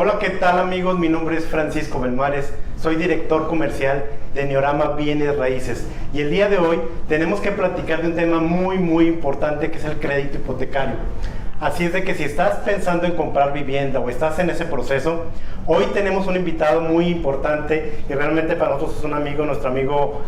Hola, 0.00 0.20
¿qué 0.20 0.30
tal 0.30 0.60
amigos? 0.60 0.96
Mi 0.96 1.08
nombre 1.08 1.36
es 1.36 1.46
Francisco 1.46 1.98
Belmares, 1.98 2.52
soy 2.80 2.94
director 2.94 3.48
comercial 3.48 4.04
de 4.32 4.44
Neorama 4.44 4.90
Bienes 4.90 5.36
Raíces 5.36 5.88
y 6.14 6.20
el 6.20 6.30
día 6.30 6.48
de 6.48 6.56
hoy 6.56 6.78
tenemos 7.08 7.40
que 7.40 7.50
platicar 7.50 8.02
de 8.02 8.06
un 8.10 8.14
tema 8.14 8.38
muy 8.38 8.78
muy 8.78 9.08
importante 9.08 9.72
que 9.72 9.78
es 9.78 9.84
el 9.84 9.98
crédito 9.98 10.36
hipotecario. 10.36 10.94
Así 11.58 11.82
es 11.82 11.92
de 11.92 12.04
que 12.04 12.14
si 12.14 12.22
estás 12.22 12.58
pensando 12.58 13.08
en 13.08 13.16
comprar 13.16 13.52
vivienda 13.52 13.98
o 13.98 14.08
estás 14.08 14.38
en 14.38 14.50
ese 14.50 14.66
proceso, 14.66 15.24
hoy 15.66 15.86
tenemos 15.92 16.28
un 16.28 16.36
invitado 16.36 16.80
muy 16.80 17.08
importante 17.08 18.04
y 18.08 18.12
realmente 18.12 18.54
para 18.54 18.74
nosotros 18.74 18.98
es 18.98 19.04
un 19.04 19.14
amigo, 19.14 19.46
nuestro 19.46 19.68
amigo 19.68 20.22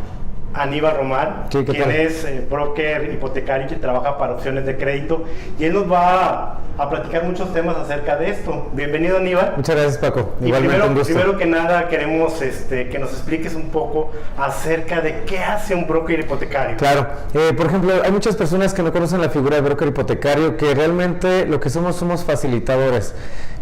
Aníbal 0.52 0.96
Román, 0.96 1.44
quien 1.50 1.90
es 1.90 2.24
eh, 2.24 2.44
broker 2.50 3.10
hipotecario 3.12 3.68
que 3.68 3.76
trabaja 3.76 4.18
para 4.18 4.32
opciones 4.32 4.66
de 4.66 4.76
crédito 4.76 5.24
y 5.58 5.64
él 5.64 5.74
nos 5.74 5.90
va 5.90 6.58
a, 6.76 6.90
platicar 6.90 7.24
muchos 7.24 7.52
temas 7.52 7.76
acerca 7.76 8.16
de 8.16 8.30
esto. 8.30 8.68
Bienvenido 8.72 9.18
Aníbal. 9.18 9.54
Muchas 9.56 9.76
gracias 9.76 9.98
Paco. 9.98 10.34
Y 10.40 10.50
primero, 10.50 10.92
primero, 11.04 11.36
que 11.36 11.46
nada 11.46 11.88
queremos 11.88 12.42
este, 12.42 12.88
que 12.88 12.98
nos 12.98 13.12
expliques 13.12 13.54
un 13.54 13.68
poco 13.68 14.10
acerca 14.36 15.00
de 15.00 15.22
qué 15.24 15.38
hace 15.38 15.74
un 15.74 15.86
broker 15.86 16.18
hipotecario. 16.18 16.76
Claro, 16.78 17.06
eh, 17.34 17.52
por 17.56 17.66
ejemplo, 17.66 17.92
hay 18.02 18.10
muchas 18.10 18.34
personas 18.34 18.74
que 18.74 18.82
no 18.82 18.92
conocen 18.92 19.20
la 19.20 19.28
figura 19.28 19.56
de 19.56 19.62
broker 19.62 19.88
hipotecario 19.88 20.56
que 20.56 20.74
realmente 20.74 21.46
lo 21.46 21.60
que 21.60 21.70
somos 21.70 21.94
somos 21.96 22.24
facilitadores. 22.24 23.14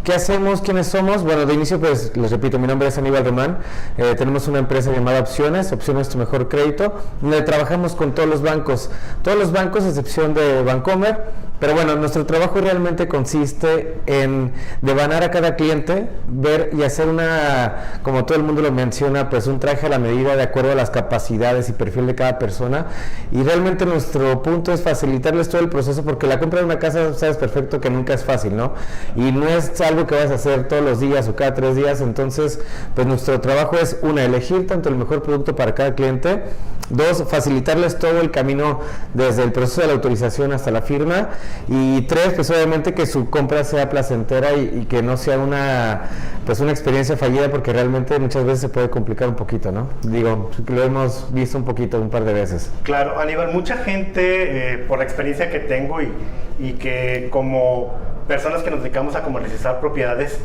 ¿Qué 0.09 0.15
hacemos? 0.15 0.63
¿Quiénes 0.63 0.87
somos? 0.87 1.23
Bueno, 1.23 1.45
de 1.45 1.53
inicio, 1.53 1.79
pues 1.79 2.17
les 2.17 2.31
repito, 2.31 2.59
mi 2.59 2.67
nombre 2.67 2.89
es 2.89 2.97
Aníbal 2.97 3.27
Román. 3.27 3.59
Eh, 3.99 4.15
tenemos 4.17 4.49
una 4.49 4.59
empresa 4.59 4.91
llamada 4.91 5.21
Opciones, 5.21 5.71
Opciones 5.71 6.09
Tu 6.09 6.17
Mejor 6.17 6.49
Crédito, 6.49 6.95
donde 7.21 7.43
trabajamos 7.43 7.95
con 7.95 8.15
todos 8.15 8.27
los 8.27 8.41
bancos. 8.41 8.89
Todos 9.21 9.37
los 9.37 9.53
bancos, 9.53 9.85
a 9.85 9.89
excepción 9.89 10.33
de 10.33 10.63
Bancomer, 10.63 11.27
pero 11.61 11.75
bueno, 11.75 11.97
nuestro 11.97 12.25
trabajo 12.25 12.61
realmente 12.61 13.09
consiste 13.09 14.01
en 14.07 14.53
devanar 14.81 15.25
a 15.25 15.31
cada 15.31 15.57
cliente, 15.57 16.09
ver 16.29 16.71
y 16.73 16.85
hacer 16.85 17.09
una, 17.09 18.01
como 18.03 18.25
todo 18.25 18.39
el 18.39 18.45
mundo 18.45 18.63
lo 18.63 18.71
menciona, 18.71 19.29
pues 19.29 19.49
un 19.49 19.59
traje 19.59 19.87
a 19.87 19.89
la 19.89 19.99
medida 19.99 20.37
de 20.37 20.43
acuerdo 20.43 20.73
a 20.73 20.75
las 20.77 20.91
capacidades 20.91 21.69
y 21.69 21.73
perfil 21.73 22.07
de 22.07 22.15
cada 22.15 22.39
persona. 22.39 22.87
Y 23.33 23.43
realmente 23.43 23.87
nuestro 23.87 24.43
punto 24.43 24.73
es 24.73 24.83
facilitarles 24.83 25.49
todo 25.49 25.61
el 25.61 25.69
proceso 25.69 26.05
porque 26.05 26.29
la 26.29 26.39
compra 26.39 26.61
de 26.61 26.67
una 26.67 26.79
casa 26.79 27.13
sabes 27.15 27.37
perfecto 27.37 27.81
que 27.81 27.91
nunca 27.91 28.15
es 28.15 28.23
fácil, 28.23 28.57
¿no? 28.57 28.75
Y 29.17 29.33
no 29.33 29.49
es 29.49 29.81
algo 29.81 30.07
que 30.07 30.15
vas 30.15 30.31
a 30.31 30.35
hacer 30.35 30.69
todos 30.69 30.85
los 30.85 31.01
días 31.01 31.29
o 31.29 31.35
cada 31.35 31.55
tres 31.55 31.75
días. 31.75 32.01
Entonces, 32.01 32.61
pues 32.95 33.07
nuestro 33.07 33.41
trabajo 33.41 33.77
es, 33.77 33.97
una, 34.03 34.25
elegir 34.25 34.67
tanto 34.69 34.89
el 34.89 34.95
mejor 34.95 35.23
producto 35.23 35.57
para 35.57 35.75
cada 35.75 35.95
cliente. 35.95 36.45
Dos, 36.91 37.25
facilitarles 37.29 37.99
todo 37.99 38.21
el 38.21 38.31
camino 38.31 38.81
desde 39.15 39.43
el 39.43 39.53
proceso 39.53 39.83
de 39.83 39.89
la 39.89 39.93
autorización 39.95 40.53
hasta 40.53 40.71
la 40.71 40.83
firma 40.83 41.31
y 41.69 42.03
tres, 42.03 42.33
pues 42.35 42.51
obviamente 42.51 42.95
que 42.95 43.07
su 43.07 43.29
compra 43.29 43.65
sea 43.65 43.91
placentera 43.91 44.55
y, 44.55 44.87
que 44.89 45.03
no 45.03 45.17
sea 45.17 45.39
una, 45.39 46.03
pues 46.47 46.61
una 46.61 46.71
experiencia 46.71 47.17
fallida 47.17 47.51
porque 47.51 47.73
realmente 47.73 48.19
muchas 48.19 48.45
veces 48.45 48.61
se 48.61 48.69
puede 48.69 48.89
complicar 48.89 49.29
un 49.29 49.37
poquito, 49.37 49.71
¿no? 49.71 49.89
Digo, 50.03 50.51
lo 50.67 50.83
hemos 50.83 51.33
visto 51.33 51.59
un 51.59 51.65
poquito 51.65 52.01
un 52.01 52.09
par 52.09 52.25
de 52.25 52.33
veces. 52.33 52.71
Claro, 52.85 53.21
Aníbal, 53.21 53.53
mucha 53.53 53.77
gente, 53.79 54.75
eh, 54.75 54.79
por 54.79 54.99
la 54.99 55.05
experiencia 55.05 55.51
que 55.51 55.61
tengo 55.61 56.01
y, 56.01 56.11
y 56.59 56.73
que 56.73 57.29
como 57.31 57.97
personas 58.27 58.63
que 58.63 58.71
nos 58.71 58.83
dedicamos 58.83 59.15
a 59.15 59.23
comercializar 59.23 59.81
propiedades, 59.81 60.39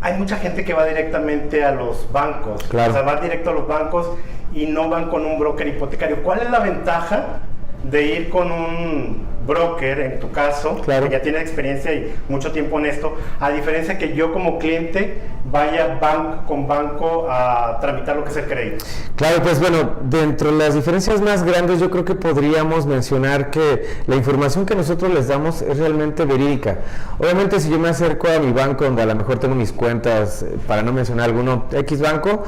hay 0.00 0.14
mucha 0.14 0.36
gente 0.36 0.64
que 0.64 0.74
va 0.74 0.84
directamente 0.86 1.64
a 1.64 1.72
los 1.72 2.10
bancos. 2.12 2.62
Claro. 2.64 2.90
O 2.90 2.94
sea, 2.94 3.02
va 3.02 3.20
directo 3.20 3.50
a 3.50 3.52
los 3.54 3.66
bancos 3.66 4.10
y 4.54 4.66
no 4.66 4.88
van 4.88 5.08
con 5.10 5.24
un 5.24 5.38
broker 5.38 5.66
hipotecario. 5.66 6.22
¿Cuál 6.22 6.40
es 6.40 6.50
la 6.50 6.60
ventaja 6.60 7.40
de 7.84 8.02
ir 8.02 8.28
con 8.30 8.50
un 8.50 9.26
broker, 9.48 9.98
en 9.98 10.20
tu 10.20 10.30
caso, 10.30 10.80
que 10.82 11.08
ya 11.10 11.22
tiene 11.22 11.40
experiencia 11.40 11.92
y 11.92 12.14
mucho 12.28 12.52
tiempo 12.52 12.78
en 12.78 12.86
esto, 12.86 13.16
a 13.40 13.50
diferencia 13.50 13.98
que 13.98 14.14
yo 14.14 14.32
como 14.32 14.58
cliente 14.58 15.20
vaya 15.50 15.98
banco 16.00 16.46
con 16.46 16.68
banco 16.68 17.26
a 17.30 17.78
tramitar 17.80 18.16
lo 18.16 18.24
que 18.24 18.30
es 18.30 18.36
el 18.36 18.44
crédito. 18.44 18.84
Claro, 19.16 19.42
pues 19.42 19.58
bueno, 19.58 19.92
dentro 20.02 20.52
de 20.52 20.58
las 20.58 20.74
diferencias 20.74 21.20
más 21.20 21.42
grandes 21.42 21.80
yo 21.80 21.90
creo 21.90 22.04
que 22.04 22.14
podríamos 22.14 22.86
mencionar 22.86 23.50
que 23.50 23.86
la 24.06 24.16
información 24.16 24.66
que 24.66 24.74
nosotros 24.74 25.12
les 25.12 25.28
damos 25.28 25.62
es 25.62 25.78
realmente 25.78 26.24
verídica. 26.24 26.78
Obviamente 27.18 27.60
si 27.60 27.70
yo 27.70 27.78
me 27.78 27.88
acerco 27.88 28.28
a 28.28 28.38
mi 28.38 28.52
banco 28.52 28.84
donde 28.84 29.02
a 29.02 29.06
lo 29.06 29.14
mejor 29.14 29.38
tengo 29.38 29.54
mis 29.54 29.72
cuentas, 29.72 30.42
eh, 30.42 30.56
para 30.66 30.82
no 30.82 30.92
mencionar 30.92 31.30
alguno, 31.30 31.64
X 31.72 32.00
banco, 32.00 32.44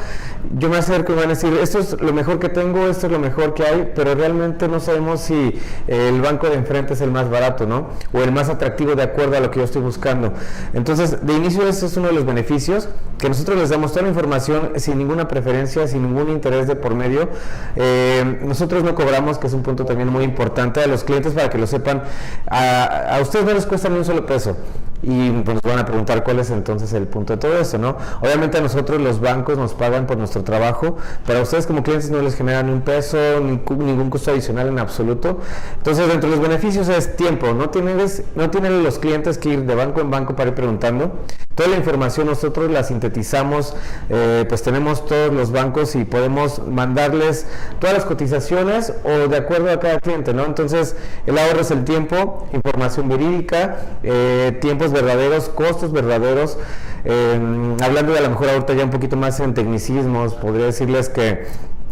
yo 0.57 0.69
me 0.69 0.77
acerco 0.77 1.13
y 1.13 1.17
van 1.17 1.27
a 1.27 1.29
decir, 1.29 1.57
esto 1.61 1.79
es 1.79 2.01
lo 2.01 2.13
mejor 2.13 2.39
que 2.39 2.51
tengo, 2.51 2.87
esto 2.87 3.07
es 3.07 3.13
lo 3.13 3.19
mejor 3.19 3.55
que 3.55 3.65
hay, 3.65 3.93
pero 3.95 4.15
realmente 4.15 4.69
no 4.69 4.79
sabemos 4.81 5.23
si 5.23 5.59
el 5.87 6.21
banco 6.21 6.49
de 6.49 6.57
enfrente 6.57 6.90
es 6.95 7.01
el 7.01 7.11
más 7.11 7.31
barato, 7.31 7.67
¿no? 7.67 7.89
O 8.13 8.21
el 8.21 8.33
más 8.33 8.49
atractivo 8.49 8.95
de 8.95 9.03
acuerdo 9.03 9.37
a 9.37 9.41
lo 9.41 9.51
que 9.51 9.59
yo 9.59 9.65
estoy 9.65 9.83
buscando. 9.83 10.33
Entonces, 10.73 11.25
de 11.25 11.33
inicio, 11.33 11.67
ese 11.67 11.87
es 11.87 11.97
uno 11.97 12.09
de 12.09 12.15
los 12.15 12.25
beneficios, 12.25 12.89
que 13.19 13.29
nosotros 13.29 13.59
les 13.59 13.71
damos 13.71 13.93
toda 13.93 14.03
la 14.03 14.09
información 14.09 14.73
sin 14.77 14.99
ninguna 14.99 15.29
preferencia, 15.29 15.87
sin 15.87 16.03
ningún 16.03 16.31
interés 16.31 16.67
de 16.67 16.77
por 16.77 16.95
medio. 16.95 17.29
Eh, 17.77 18.41
nosotros 18.43 18.83
no 18.83 18.95
cobramos, 18.95 19.39
que 19.39 19.47
es 19.47 19.53
un 19.53 19.63
punto 19.63 19.85
también 19.85 20.09
muy 20.09 20.25
importante 20.25 20.81
a 20.83 20.87
los 20.87 21.05
clientes 21.05 21.33
para 21.33 21.51
que 21.51 21.59
lo 21.59 21.67
sepan. 21.67 22.03
A, 22.49 23.19
ustedes 23.21 23.45
no 23.45 23.53
les 23.53 23.67
cuesta 23.67 23.89
ni 23.89 23.99
un 23.99 24.05
solo 24.05 24.27
peso 24.27 24.57
y 25.03 25.31
pues 25.31 25.55
nos 25.55 25.63
van 25.63 25.79
a 25.79 25.87
preguntar 25.87 26.23
cuál 26.25 26.41
es 26.41 26.51
entonces 26.51 26.93
el 26.93 27.07
punto 27.07 27.33
de 27.33 27.39
todo 27.39 27.59
eso, 27.59 27.79
¿no? 27.79 27.97
Obviamente 28.21 28.59
a 28.59 28.61
nosotros 28.61 29.01
los 29.01 29.21
bancos 29.21 29.57
nos 29.57 29.73
pagan 29.73 30.07
por 30.07 30.19
nuestro 30.19 30.45
trabajo, 30.45 30.97
pero 31.27 31.39
a 31.39 31.43
ustedes 31.43 31.67
como 31.67 31.83
clientes 31.83 32.11
no 32.11 32.21
les 32.21 32.35
generan 32.35 32.69
un 32.69 32.83
peso, 32.83 33.17
ningún 33.41 34.11
costo 34.11 34.31
adicional 34.31 34.69
en 34.69 34.79
absoluto. 34.79 35.39
Entonces, 35.79 36.07
dentro 36.07 36.29
de 36.29 36.37
los 36.37 36.47
beneficios 36.47 36.80
es 36.89 37.17
tiempo, 37.17 37.53
no 37.53 37.71
tienen, 37.71 37.99
no 38.35 38.51
tienen 38.51 38.83
los 38.83 38.99
clientes 38.99 39.39
que 39.39 39.51
ir 39.51 39.63
de 39.65 39.75
banco 39.75 40.01
en 40.01 40.11
banco 40.11 40.35
para 40.35 40.51
ir 40.51 40.55
preguntando. 40.55 41.13
Toda 41.55 41.69
la 41.69 41.77
información 41.77 42.27
nosotros 42.27 42.71
la 42.71 42.85
sintetizamos, 42.85 43.77
eh, 44.09 44.47
pues 44.49 44.63
tenemos 44.63 45.05
todos 45.05 45.33
los 45.33 45.53
bancos 45.53 45.95
y 45.95 46.05
podemos 46.05 46.67
mandarles 46.67 47.47
todas 47.81 47.95
las 47.95 48.05
cotizaciones 48.05 48.95
o 49.05 49.29
de 49.29 49.37
acuerdo 49.37 49.71
a 49.71 49.79
cada 49.79 49.99
cliente, 49.99 50.33
¿no? 50.33 50.45
Entonces, 50.47 50.97
el 51.27 51.37
ahorro 51.37 51.61
es 51.61 51.71
el 51.71 51.85
tiempo, 51.85 52.49
información 52.53 53.09
verídica, 53.09 53.77
eh, 54.03 54.57
tiempos 54.61 54.93
verdaderos, 54.93 55.49
costos 55.49 55.93
verdaderos. 55.93 56.57
Eh, 57.05 57.77
hablando 57.83 58.13
de 58.13 58.19
a 58.19 58.23
lo 58.23 58.31
mejor 58.31 58.51
ahorita 58.51 58.75
ya 58.75 58.85
un 58.85 58.91
poquito 58.91 59.17
más 59.17 59.41
en 59.41 59.55
tecnicismos, 59.55 60.35
podría 60.35 60.67
decirles 60.67 61.09
que 61.09 61.47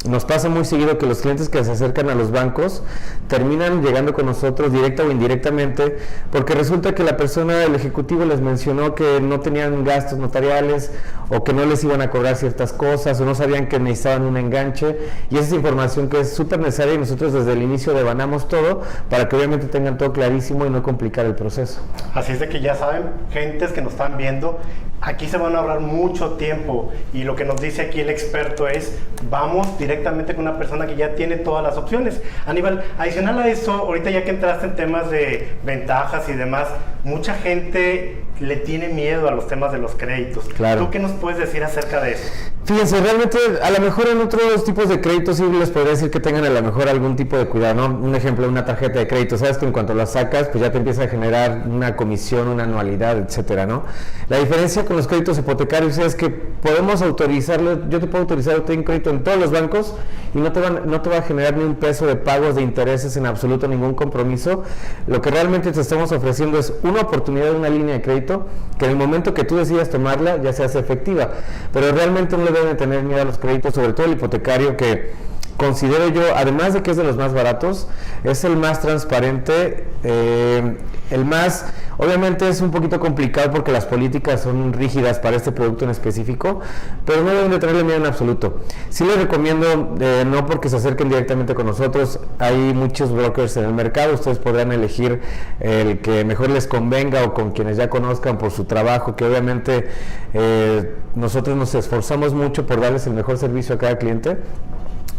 nos 0.07 0.25
pasa 0.25 0.49
muy 0.49 0.65
seguido 0.65 0.97
que 0.97 1.07
los 1.07 1.21
clientes 1.21 1.49
que 1.49 1.63
se 1.65 1.73
acercan 1.73 2.09
a 2.09 2.15
los 2.15 2.31
bancos 2.31 2.83
terminan 3.27 3.83
llegando 3.83 4.13
con 4.13 4.27
nosotros 4.27 4.73
directa 4.73 5.03
o 5.03 5.11
indirectamente 5.11 5.99
porque 6.31 6.55
resulta 6.55 6.95
que 6.95 7.03
la 7.03 7.17
persona 7.17 7.57
del 7.57 7.75
ejecutivo 7.75 8.25
les 8.25 8.41
mencionó 8.41 8.95
que 8.95 9.21
no 9.21 9.41
tenían 9.41 9.85
gastos 9.85 10.19
notariales 10.19 10.93
o 11.31 11.43
que 11.43 11.53
no 11.53 11.67
les 11.67 11.83
iban 11.83 12.01
a 12.01 12.11
cobrar 12.11 12.37
ciertas 12.37 12.73
cosas 12.73 13.21
o 13.21 13.25
no 13.25 13.35
sabían 13.35 13.67
que 13.67 13.81
necesitaban 13.81 14.23
un 14.23 14.37
enganche 14.37 14.97
y 15.31 15.37
esa 15.37 15.49
es 15.49 15.53
información 15.53 16.09
que 16.09 16.21
es 16.21 16.33
súper 16.33 16.61
necesaria 16.61 16.95
y 16.95 16.99
nosotros 16.99 17.33
desde 17.33 17.53
el 17.53 17.63
inicio 17.63 17.93
devanamos 17.93 18.49
todo 18.49 18.83
para 19.11 19.29
que 19.29 19.37
obviamente 19.37 19.67
tengan 19.67 19.99
todo 19.99 20.13
clarísimo 20.13 20.65
y 20.65 20.71
no 20.71 20.83
complicar 20.83 21.27
el 21.27 21.35
proceso. 21.35 21.81
Así 22.15 22.33
es 22.33 22.41
de 22.41 22.49
que 22.49 22.61
ya 22.61 22.77
saben, 22.77 23.03
gentes 23.33 23.73
que 23.73 23.83
nos 23.83 23.93
están 23.93 24.17
viendo, 24.17 24.59
aquí 25.01 25.27
se 25.29 25.39
van 25.39 25.55
a 25.55 25.59
ahorrar 25.59 25.81
mucho 25.81 26.33
tiempo 26.33 26.93
y 27.13 27.25
lo 27.25 27.37
que 27.37 27.45
nos 27.45 27.61
dice 27.61 27.83
aquí 27.83 28.01
el 28.01 28.11
experto 28.11 28.69
es 28.69 28.99
vamos 29.31 29.79
directamente 29.79 30.35
con 30.35 30.47
una 30.47 30.59
persona 30.59 30.87
que 30.87 30.97
ya 30.97 31.15
tiene 31.15 31.37
todas 31.37 31.63
las 31.63 31.77
opciones. 31.77 32.21
Aníbal, 32.47 32.85
adicional 32.99 33.39
a 33.39 33.49
eso, 33.49 33.73
ahorita 33.73 34.11
ya 34.11 34.25
que 34.25 34.31
entraste 34.31 34.67
en 34.67 34.77
temas 34.77 35.11
de 35.11 35.49
ventajas 35.65 36.29
y 36.29 36.33
demás, 36.33 36.69
mucha 37.09 37.35
gente 37.35 38.23
le 38.41 38.57
tiene 38.57 38.89
miedo 38.89 39.29
a 39.29 39.33
los 39.33 39.49
temas 39.49 39.73
de 39.73 39.79
los 39.79 39.95
créditos. 39.95 40.45
Claro. 40.57 40.85
¿Tú 40.85 40.91
qué 40.91 40.99
nos 40.99 41.13
puedes 41.13 41.39
decir 41.39 41.65
acerca 41.65 42.01
de 42.01 42.13
eso? 42.13 42.29
Fíjense, 42.65 43.01
realmente 43.01 43.39
a 43.63 43.71
lo 43.71 43.81
mejor 43.81 44.09
en 44.09 44.21
otros 44.21 44.63
tipos 44.63 44.91
de 44.91 45.01
créditos 45.01 45.39
sí 45.39 45.45
les 45.59 45.71
podría 45.71 45.93
decir 45.93 46.11
que 46.11 46.21
tengan 46.21 46.45
a 46.45 46.51
lo 46.51 46.63
mejor 46.63 46.87
algún 46.89 47.17
tipo 47.17 47.39
de 47.39 47.47
cuidado, 47.47 47.89
¿no? 47.89 47.99
Un 47.99 48.15
ejemplo, 48.15 48.47
una 48.47 48.67
tarjeta 48.67 48.99
de 48.99 49.09
crédito, 49.09 49.39
sabes 49.39 49.57
que 49.57 49.65
en 49.65 49.73
cuanto 49.73 49.95
la 49.95 50.05
sacas, 50.05 50.49
pues 50.49 50.63
ya 50.63 50.71
te 50.71 50.77
empieza 50.77 51.05
a 51.05 51.09
generar 51.09 51.65
una 51.67 51.97
comisión, 51.97 52.47
una 52.47 52.65
anualidad, 52.65 53.17
etcétera, 53.17 53.67
¿no? 53.67 53.85
La 54.29 54.39
diferencia 54.39 54.85
con 54.85 54.97
los 54.97 55.09
créditos 55.09 55.39
hipotecarios 55.39 55.97
es 55.97 56.15
que 56.15 56.29
podemos 56.29 57.01
autorizarlo, 57.01 57.89
yo 57.89 58.01
te 58.01 58.07
puedo 58.07 58.23
autorizar 58.23 58.61
un 58.61 58.83
crédito 58.83 59.11
en 59.11 59.25
todos 59.25 59.39
los 59.39 59.51
bancos 59.51 59.95
y 60.35 60.39
no 60.39 60.53
te, 60.53 60.61
van, 60.61 60.83
no 60.85 61.01
te 61.01 61.09
va 61.09 61.19
a 61.19 61.23
generar 61.23 61.57
ni 61.57 61.65
un 61.65 61.77
peso 61.77 62.07
de 62.07 62.17
pagos 62.17 62.55
de 62.55 62.63
intereses 62.63 63.17
en 63.17 63.25
absoluto, 63.25 63.67
ningún 63.67 63.95
compromiso. 63.95 64.65
Lo 65.07 65.23
que 65.23 65.31
realmente 65.31 65.73
te 65.73 65.81
estamos 65.81 66.13
ofreciendo 66.13 66.59
es 66.59 66.75
una 66.99 67.07
oportunidad 67.07 67.53
de 67.53 67.57
una 67.57 67.69
línea 67.69 67.95
de 67.95 68.03
crédito 68.03 68.47
que 68.79 68.85
en 68.85 68.93
el 68.93 68.97
momento 68.97 69.33
que 69.33 69.45
tú 69.45 69.57
decidas 69.57 69.89
tomarla 69.89 70.43
ya 70.43 70.53
se 70.53 70.65
hace 70.65 70.79
efectiva, 70.79 71.31
pero 71.73 71.93
realmente 71.93 72.37
no 72.37 72.45
le 72.45 72.51
deben 72.51 72.77
tener 72.77 73.03
miedo 73.03 73.23
a 73.23 73.25
los 73.25 73.39
créditos, 73.39 73.75
sobre 73.75 73.93
todo 73.93 74.07
el 74.07 74.13
hipotecario 74.13 74.77
que 74.77 75.13
considero 75.59 76.09
yo, 76.09 76.23
además 76.37 76.73
de 76.73 76.83
que 76.83 76.93
es 76.93 76.97
de 76.97 77.05
los 77.05 77.17
más 77.17 77.35
baratos, 77.35 77.89
es 78.25 78.45
el 78.45 78.57
más 78.57 78.81
transparente, 78.81 79.85
eh, 80.05 80.79
el 81.11 81.25
más, 81.25 81.67
obviamente 81.97 82.49
es 82.49 82.61
un 82.61 82.71
poquito 82.71 83.01
complicado 83.01 83.51
porque 83.51 83.73
las 83.73 83.85
políticas 83.85 84.43
son 84.43 84.73
rígidas 84.73 85.19
para 85.19 85.37
este 85.37 85.51
producto 85.51 85.85
en 85.85 85.91
específico, 85.91 86.61
pero 87.05 87.23
no 87.23 87.31
deben 87.31 87.51
de 87.51 87.59
tenerle 87.59 87.83
miedo 87.83 87.99
en 87.99 88.07
absoluto. 88.07 88.61
Sí 88.89 89.05
les 89.05 89.17
recomiendo, 89.19 89.97
eh, 90.01 90.25
no 90.25 90.47
porque 90.47 90.69
se 90.69 90.77
acerquen 90.77 91.09
directamente 91.09 91.57
con 91.57 91.67
nosotros, 91.67 92.21
hay 92.39 92.57
muchos 92.73 93.11
brokers 93.11 93.57
en 93.57 93.65
el 93.65 93.75
mercado, 93.75 94.15
ustedes 94.15 94.39
podrán 94.39 94.71
elegir 94.71 95.21
el 95.59 95.99
que 95.99 96.25
mejor 96.25 96.51
les 96.51 96.69
convenga 96.69 97.25
o 97.25 97.35
con 97.35 97.51
quienes 97.51 97.77
ya 97.79 97.91
conozcan 97.91 98.39
por 98.39 98.53
su 98.53 98.65
trabajo, 98.65 99.17
que 99.17 99.25
obviamente 99.25 99.89
eh, 100.35 100.95
nosotros 101.17 101.57
nos 101.57 101.75
esforzamos 101.75 102.33
mucho 102.33 102.65
por 102.65 102.81
darles 102.81 103.09
el 103.09 103.15
mejor 103.15 103.39
servicio 103.39 103.75
a 103.75 103.79
cada 103.79 103.99
cliente 103.99 104.37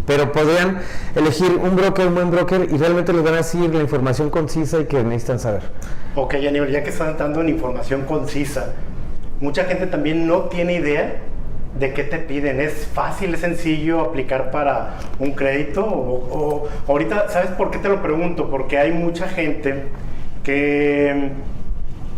pero 0.10 0.32
podrían 0.32 0.80
elegir 1.16 1.52
un 1.52 1.76
broker, 1.76 2.08
un 2.08 2.16
buen 2.16 2.32
broker 2.32 2.68
y 2.72 2.78
realmente 2.80 3.14
les 3.14 3.24
van 3.24 3.36
a 3.36 3.38
decir 3.38 3.72
la 3.72 3.80
información 3.80 4.32
concisa 4.32 4.80
y 4.80 4.86
que 4.86 5.04
necesitan 5.04 5.38
saber. 5.38 5.62
Ok, 6.16 6.34
Aníbal, 6.34 6.72
ya 6.72 6.82
que 6.82 6.90
están 6.90 7.16
dando 7.16 7.42
una 7.42 7.52
información 7.52 8.06
concisa, 8.06 8.74
mucha 9.40 9.66
gente 9.66 9.86
también 9.86 10.26
no 10.26 10.46
tiene 10.46 10.74
idea 10.74 11.18
de 11.78 11.94
qué 11.94 12.04
te 12.04 12.18
piden. 12.18 12.60
¿Es 12.60 12.88
fácil, 12.92 13.36
es 13.36 13.42
sencillo 13.42 14.02
aplicar 14.02 14.50
para 14.50 14.96
un 15.20 15.34
crédito? 15.34 15.86
O, 15.86 16.68
ahorita, 16.88 17.30
¿sabes 17.30 17.52
por 17.52 17.70
qué 17.70 17.78
te 17.78 17.88
lo 17.88 18.02
pregunto? 18.02 18.50
Porque 18.50 18.80
hay 18.80 18.92
mucha 18.92 19.28
gente 19.28 19.90
que, 20.44 21.34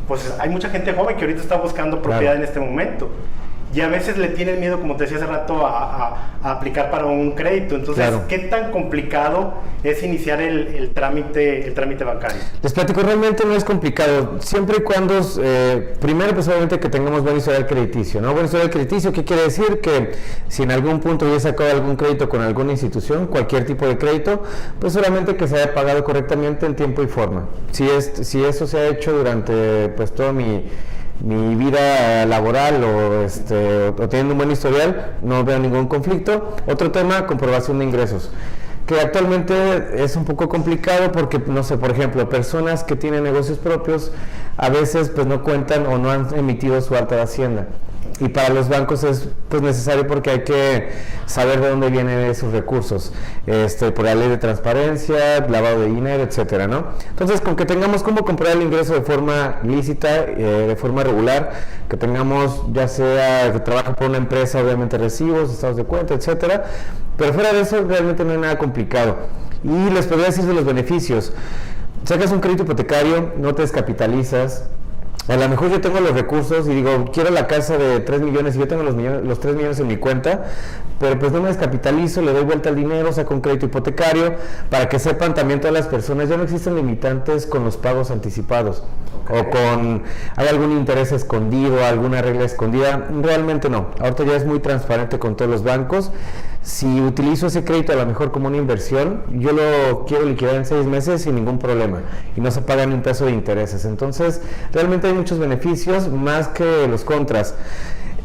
pues 0.08 0.34
hay 0.40 0.48
mucha 0.48 0.70
gente 0.70 0.94
joven 0.94 1.18
que 1.18 1.24
ahorita 1.26 1.42
está 1.42 1.58
buscando 1.58 2.02
propiedad 2.02 2.38
en 2.38 2.44
este 2.44 2.62
momento 2.62 3.10
y 3.74 3.82
a 3.82 3.88
veces 3.88 4.18
le 4.18 4.30
tienen 4.30 4.60
miedo, 4.60 4.80
como 4.80 4.96
te 4.96 5.04
decía 5.04 5.18
hace 5.18 5.28
rato, 5.28 5.66
a, 5.66 6.28
aplicar 6.44 6.90
para 6.90 7.06
un 7.06 7.32
crédito. 7.32 7.76
Entonces, 7.76 8.12
¿qué 8.28 8.40
tan 8.40 8.72
complicado 8.72 9.54
es 9.84 10.02
iniciar 10.04 10.42
el, 10.42 10.92
trámite 10.94 11.68
el 11.68 11.74
trámite 11.74 12.04
bancario? 12.04 12.42
Les 12.62 12.74
platico, 12.74 13.02
realmente 13.02 13.46
no 13.46 13.56
es 13.56 13.64
complicado, 13.64 14.38
siempre 14.40 14.78
y 14.80 14.82
cuando, 14.82 15.22
eh, 15.42 15.94
primero 16.02 16.34
pues 16.34 16.48
obviamente 16.48 16.80
que 16.80 16.90
tengamos 16.90 17.22
buen 17.22 17.38
historial 17.38 17.68
crediticio, 17.68 18.22
¿no? 18.22 18.34
Buen 18.34 18.46
historial 18.46 18.70
crediticio, 18.70 19.14
¿qué 19.14 19.24
quiere 19.24 19.44
decir? 19.44 19.80
Que 19.82 20.14
si 20.48 20.64
en 20.64 20.72
algún 20.72 21.00
punto 21.00 21.32
ya 21.32 21.40
sacado 21.40 21.72
algún 21.72 21.96
crédito 21.96 22.28
con 22.28 22.42
alguna 22.42 22.72
institución, 22.72 23.28
cualquier 23.28 23.66
tipo 23.66 23.86
de 23.88 23.98
crédito, 23.98 24.44
pues 24.80 24.94
solamente 24.94 25.36
que 25.36 25.48
se 25.48 25.56
haya 25.58 25.74
pagado 25.74 26.04
correctamente 26.04 26.66
en 26.66 26.76
tiempo 26.76 27.04
y 27.04 27.08
forma. 27.08 27.48
Si, 27.72 27.88
es, 27.88 28.12
si 28.24 28.44
eso 28.44 28.68
se 28.68 28.78
ha 28.80 28.88
hecho 28.88 29.14
durante 29.14 29.90
pues 29.90 30.12
todo 30.12 30.34
mi 30.34 30.66
mi 31.24 31.56
vida 31.56 32.26
laboral 32.26 32.84
o, 32.84 33.22
este, 33.24 33.90
o 33.90 34.10
teniendo 34.10 34.34
un 34.34 34.40
buen 34.40 34.52
historial, 34.52 35.18
no 35.22 35.44
veo 35.44 35.60
ningún 35.60 35.88
conflicto. 35.88 36.56
Otro 36.68 36.92
tema, 36.92 37.28
comprobación 37.28 37.80
de 37.80 37.86
ingresos 37.86 38.30
que 38.88 39.00
actualmente 39.00 40.04
es 40.04 40.16
un 40.16 40.26
poco 40.26 40.50
complicado 40.50 41.12
porque, 41.14 41.40
no 41.40 41.64
sé, 41.64 41.78
por 41.78 41.92
ejemplo, 41.92 42.28
personas 42.28 42.84
que 42.84 42.96
tienen 42.98 43.24
negocios 43.24 43.58
propios 43.58 44.12
a 44.58 44.70
veces 44.70 45.10
pues 45.10 45.28
no 45.28 45.44
cuentan 45.44 45.86
o 45.86 45.98
no 45.98 46.12
han 46.12 46.28
emitido 46.36 46.82
su 46.82 46.96
alta 46.96 47.16
de 47.16 47.22
hacienda 47.22 47.68
y 48.22 48.30
para 48.30 48.50
los 48.50 48.70
bancos 48.70 49.04
es 49.04 49.28
pues 49.50 49.64
necesario 49.64 50.06
porque 50.06 50.30
hay 50.30 50.44
que 50.44 50.90
saber 51.26 51.60
de 51.60 51.70
dónde 51.70 51.90
vienen 51.90 52.20
esos 52.20 52.54
recursos, 52.54 53.12
este, 53.48 53.92
por 53.92 54.06
la 54.06 54.14
ley 54.14 54.30
de 54.30 54.38
transparencia, 54.38 55.40
lavado 55.48 55.82
de 55.82 55.88
dinero, 55.88 56.22
etcétera, 56.22 56.68
¿no? 56.68 56.86
Entonces, 57.10 57.42
con 57.42 57.56
que 57.56 57.66
tengamos 57.66 58.04
cómo 58.04 58.24
comprar 58.24 58.56
el 58.56 58.62
ingreso 58.62 58.94
de 58.94 59.02
forma 59.02 59.58
lícita, 59.64 60.26
eh, 60.28 60.66
de 60.68 60.76
forma 60.76 61.04
regular, 61.04 61.52
que 61.90 61.98
tengamos 61.98 62.62
ya 62.72 62.88
sea 62.88 63.52
que 63.52 63.60
trabaja 63.60 63.96
por 63.96 64.08
una 64.08 64.18
empresa, 64.18 64.62
obviamente 64.62 65.00
recibos, 65.00 65.52
estados 65.52 65.78
de 65.78 65.84
cuenta, 65.84 66.14
etcétera, 66.14 66.66
pero 67.18 67.34
fuera 67.34 67.52
de 67.54 67.62
eso 67.62 67.84
realmente 67.88 68.24
no 68.24 68.34
hay 68.34 68.38
nada 68.38 68.60
complicado. 68.60 69.18
Y 69.64 69.90
les 69.92 70.06
podría 70.06 70.28
decir 70.28 70.46
de 70.46 70.54
los 70.54 70.66
beneficios. 70.66 71.34
Sacas 72.04 72.32
un 72.32 72.40
crédito 72.40 72.64
hipotecario, 72.64 73.32
no 73.38 73.56
te 73.56 73.64
descapitalizas, 73.64 74.66
a 75.31 75.38
lo 75.38 75.48
mejor 75.48 75.69
yo 75.69 75.80
tengo 75.80 76.00
los 76.01 76.13
recursos 76.13 76.68
y 76.68 76.72
digo, 76.72 77.06
quiero 77.13 77.30
la 77.30 77.48
casa 77.48 77.78
de 77.78 78.01
3 78.01 78.22
millones 78.22 78.56
y 78.56 78.60
yo 78.60 78.68
tengo 78.68 78.83
los, 78.83 78.95
millones, 78.95 79.24
los 79.24 79.39
3 79.39 79.56
millones 79.56 79.80
en 79.80 79.88
mi 79.88 79.95
cuenta, 79.95 80.44
pero 81.00 81.18
pues 81.18 81.31
no 81.31 81.42
me 81.42 81.48
descapitalizo, 81.48 82.22
le 82.22 82.33
doy 82.33 82.44
vuelta 82.44 82.69
al 82.69 82.75
dinero, 82.75 83.13
saco 83.13 83.33
un 83.33 83.39
crédito 83.42 83.66
hipotecario, 83.68 84.36
para 84.69 84.89
que 84.89 85.00
sepan 85.00 85.33
también 85.33 85.62
todas 85.62 85.74
las 85.74 85.88
personas, 85.88 86.28
ya 86.28 86.36
no 86.36 86.44
existen 86.44 86.75
limitantes 86.75 87.45
con 87.45 87.63
los 87.63 87.78
pagos 87.78 88.12
anticipados. 88.12 88.83
O 89.30 89.50
con, 89.50 90.04
hay 90.36 90.48
algún 90.50 90.72
interés 90.74 91.13
escondido, 91.13 91.86
alguna 91.86 92.22
regla 92.22 92.44
escondida, 92.44 93.07
realmente 93.22 93.69
no, 93.69 93.88
ahorita 94.00 94.25
ya 94.25 94.36
es 94.36 94.45
muy 94.45 94.60
transparente 94.60 95.19
con 95.19 95.38
todos 95.38 95.50
los 95.50 95.63
bancos 95.63 96.12
si 96.63 97.02
utilizo 97.02 97.48
ese 97.48 97.63
crédito 97.63 97.92
a 97.92 97.96
lo 97.96 98.06
mejor 98.06 98.31
como 98.31 98.48
una 98.48 98.58
inversión, 98.58 99.24
yo 99.40 99.52
lo 99.52 100.06
quiero 100.06 100.25
liquidar 100.25 100.56
en 100.56 100.66
seis 100.66 100.86
meses 100.86 101.24
sin 101.24 101.36
ningún 101.36 101.58
problema 101.58 102.02
y 102.38 102.42
no 102.42 102.52
se 102.52 102.62
paga 102.62 102.86
ni 102.86 102.94
un 102.94 103.02
peso 103.02 103.25
de 103.25 103.31
intereses. 103.31 103.84
Entonces, 103.86 104.42
realmente 104.72 105.08
hay 105.08 105.13
muchos 105.13 105.40
beneficios 105.40 106.08
más 106.10 106.50
que 106.50 106.88
los 106.88 107.04
contras. 107.04 107.56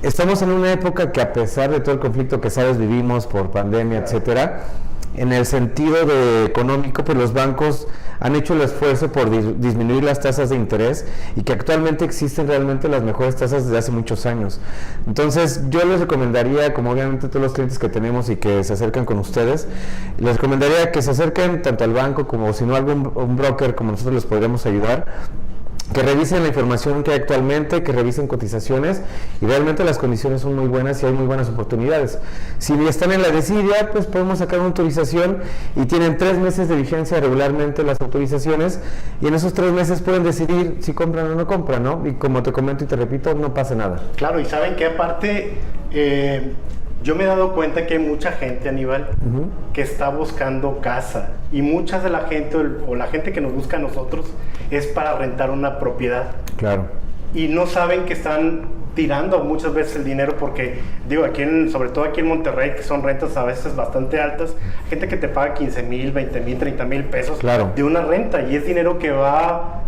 Estamos 0.02 0.42
en 0.42 0.50
una 0.50 0.70
época 0.70 1.12
que 1.12 1.22
a 1.22 1.32
pesar 1.32 1.70
de 1.70 1.80
todo 1.80 1.94
el 1.94 2.00
conflicto 2.00 2.40
que 2.40 2.50
sabes 2.50 2.76
vivimos 2.76 3.26
por 3.26 3.50
pandemia, 3.50 4.00
etcétera, 4.00 4.64
en 5.16 5.32
el 5.32 5.46
sentido 5.46 6.04
de 6.04 6.44
económico, 6.44 7.04
pues 7.04 7.16
los 7.16 7.32
bancos 7.32 7.86
han 8.20 8.34
hecho 8.34 8.54
el 8.54 8.62
esfuerzo 8.62 9.12
por 9.12 9.30
disminuir 9.60 10.04
las 10.04 10.20
tasas 10.20 10.50
de 10.50 10.56
interés 10.56 11.04
y 11.36 11.42
que 11.42 11.52
actualmente 11.52 12.04
existen 12.04 12.48
realmente 12.48 12.88
las 12.88 13.02
mejores 13.02 13.36
tasas 13.36 13.64
desde 13.64 13.78
hace 13.78 13.92
muchos 13.92 14.26
años. 14.26 14.60
Entonces, 15.06 15.62
yo 15.68 15.84
les 15.84 16.00
recomendaría, 16.00 16.72
como 16.72 16.90
obviamente 16.90 17.28
todos 17.28 17.42
los 17.42 17.52
clientes 17.52 17.78
que 17.78 17.88
tenemos 17.88 18.30
y 18.30 18.36
que 18.36 18.64
se 18.64 18.72
acercan 18.72 19.04
con 19.04 19.18
ustedes, 19.18 19.66
les 20.18 20.36
recomendaría 20.36 20.92
que 20.92 21.02
se 21.02 21.10
acerquen 21.10 21.62
tanto 21.62 21.84
al 21.84 21.92
banco 21.92 22.26
como 22.26 22.52
si 22.52 22.64
no 22.64 22.76
algún 22.76 23.12
un 23.14 23.36
broker 23.36 23.74
como 23.74 23.92
nosotros 23.92 24.14
les 24.14 24.24
podríamos 24.24 24.64
ayudar 24.66 25.06
que 25.92 26.02
revisen 26.02 26.42
la 26.42 26.48
información 26.48 27.02
que 27.02 27.12
hay 27.12 27.18
actualmente, 27.18 27.82
que 27.82 27.92
revisen 27.92 28.26
cotizaciones 28.26 29.02
y 29.40 29.46
realmente 29.46 29.84
las 29.84 29.98
condiciones 29.98 30.40
son 30.40 30.56
muy 30.56 30.68
buenas 30.68 31.02
y 31.02 31.06
hay 31.06 31.12
muy 31.12 31.26
buenas 31.26 31.48
oportunidades. 31.48 32.18
Si 32.58 32.74
están 32.86 33.12
en 33.12 33.22
la 33.22 33.30
desidia, 33.30 33.90
pues 33.92 34.06
podemos 34.06 34.40
sacar 34.40 34.58
una 34.58 34.68
autorización 34.68 35.38
y 35.76 35.86
tienen 35.86 36.16
tres 36.18 36.38
meses 36.38 36.68
de 36.68 36.76
vigencia 36.76 37.20
regularmente 37.20 37.82
las 37.82 38.00
autorizaciones 38.00 38.80
y 39.20 39.28
en 39.28 39.34
esos 39.34 39.54
tres 39.54 39.72
meses 39.72 40.00
pueden 40.00 40.24
decidir 40.24 40.78
si 40.80 40.92
compran 40.92 41.26
o 41.30 41.34
no 41.34 41.46
compran, 41.46 41.82
¿no? 41.82 42.06
Y 42.06 42.14
como 42.14 42.42
te 42.42 42.52
comento 42.52 42.84
y 42.84 42.86
te 42.86 42.96
repito, 42.96 43.34
no 43.34 43.54
pasa 43.54 43.74
nada. 43.74 44.02
Claro, 44.16 44.40
y 44.40 44.44
saben 44.44 44.76
que 44.76 44.86
aparte... 44.86 45.54
Eh, 45.92 46.52
yo 47.06 47.14
me 47.14 47.22
he 47.22 47.26
dado 47.28 47.52
cuenta 47.52 47.86
que 47.86 47.94
hay 47.94 48.00
mucha 48.00 48.32
gente, 48.32 48.68
Aníbal, 48.68 49.06
que 49.72 49.80
está 49.80 50.08
buscando 50.08 50.80
casa. 50.80 51.34
Y 51.52 51.62
mucha 51.62 52.00
de 52.00 52.10
la 52.10 52.22
gente, 52.22 52.56
o 52.56 52.96
la 52.96 53.06
gente 53.06 53.32
que 53.32 53.40
nos 53.40 53.52
busca 53.52 53.76
a 53.76 53.80
nosotros, 53.80 54.26
es 54.72 54.88
para 54.88 55.16
rentar 55.16 55.52
una 55.52 55.78
propiedad. 55.78 56.32
Claro. 56.56 56.86
Y 57.32 57.46
no 57.46 57.68
saben 57.68 58.06
que 58.06 58.12
están 58.12 58.62
tirando 58.96 59.38
muchas 59.44 59.72
veces 59.72 59.94
el 59.94 60.04
dinero 60.04 60.34
porque, 60.36 60.80
digo, 61.08 61.24
aquí 61.24 61.42
en, 61.42 61.70
sobre 61.70 61.90
todo 61.90 62.02
aquí 62.06 62.22
en 62.22 62.26
Monterrey, 62.26 62.72
que 62.74 62.82
son 62.82 63.04
rentas 63.04 63.36
a 63.36 63.44
veces 63.44 63.76
bastante 63.76 64.20
altas, 64.20 64.56
gente 64.90 65.06
que 65.06 65.16
te 65.16 65.28
paga 65.28 65.54
15 65.54 65.84
mil, 65.84 66.10
20 66.10 66.40
mil, 66.40 66.58
30 66.58 66.84
mil 66.86 67.04
pesos 67.04 67.38
de 67.76 67.84
una 67.84 68.00
renta 68.00 68.42
y 68.42 68.56
es 68.56 68.66
dinero 68.66 68.98
que 68.98 69.12
va 69.12 69.82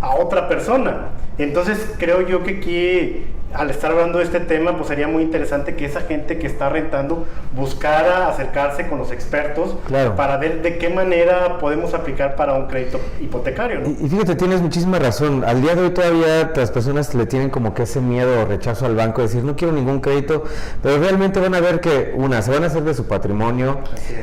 a 0.00 0.14
otra 0.14 0.48
persona. 0.48 1.08
Entonces 1.36 1.94
creo 1.98 2.26
yo 2.26 2.42
que 2.44 2.56
aquí 2.58 3.26
al 3.54 3.70
estar 3.70 3.90
hablando 3.90 4.18
de 4.18 4.24
este 4.24 4.40
tema, 4.40 4.76
pues 4.76 4.88
sería 4.88 5.08
muy 5.08 5.22
interesante 5.22 5.76
que 5.76 5.84
esa 5.84 6.00
gente 6.02 6.38
que 6.38 6.46
está 6.46 6.68
rentando 6.68 7.26
buscara 7.54 8.28
acercarse 8.28 8.88
con 8.88 8.98
los 8.98 9.12
expertos 9.12 9.76
para 10.16 10.36
ver 10.38 10.62
de 10.62 10.78
qué 10.78 10.88
manera 10.88 11.58
podemos 11.58 11.94
aplicar 11.94 12.36
para 12.36 12.54
un 12.54 12.66
crédito 12.66 13.00
hipotecario. 13.20 13.82
Y, 14.00 14.08
fíjate, 14.08 14.34
tienes 14.34 14.60
muchísima 14.60 14.98
razón. 14.98 15.44
Al 15.44 15.60
día 15.60 15.74
de 15.74 15.82
hoy 15.82 15.90
todavía 15.90 16.50
las 16.54 16.70
personas 16.70 17.14
le 17.14 17.26
tienen 17.26 17.50
como 17.50 17.74
que 17.74 17.82
ese 17.82 18.00
miedo 18.00 18.42
o 18.42 18.44
rechazo 18.44 18.86
al 18.86 18.96
banco, 18.96 19.22
decir 19.22 19.44
no 19.44 19.56
quiero 19.56 19.72
ningún 19.72 20.00
crédito, 20.00 20.44
pero 20.82 20.98
realmente 20.98 21.40
van 21.40 21.54
a 21.54 21.60
ver 21.60 21.80
que, 21.80 22.12
una, 22.14 22.42
se 22.42 22.50
van 22.50 22.64
a 22.64 22.66
hacer 22.68 22.82
de 22.82 22.94
su 22.94 23.06
patrimonio, 23.06 23.80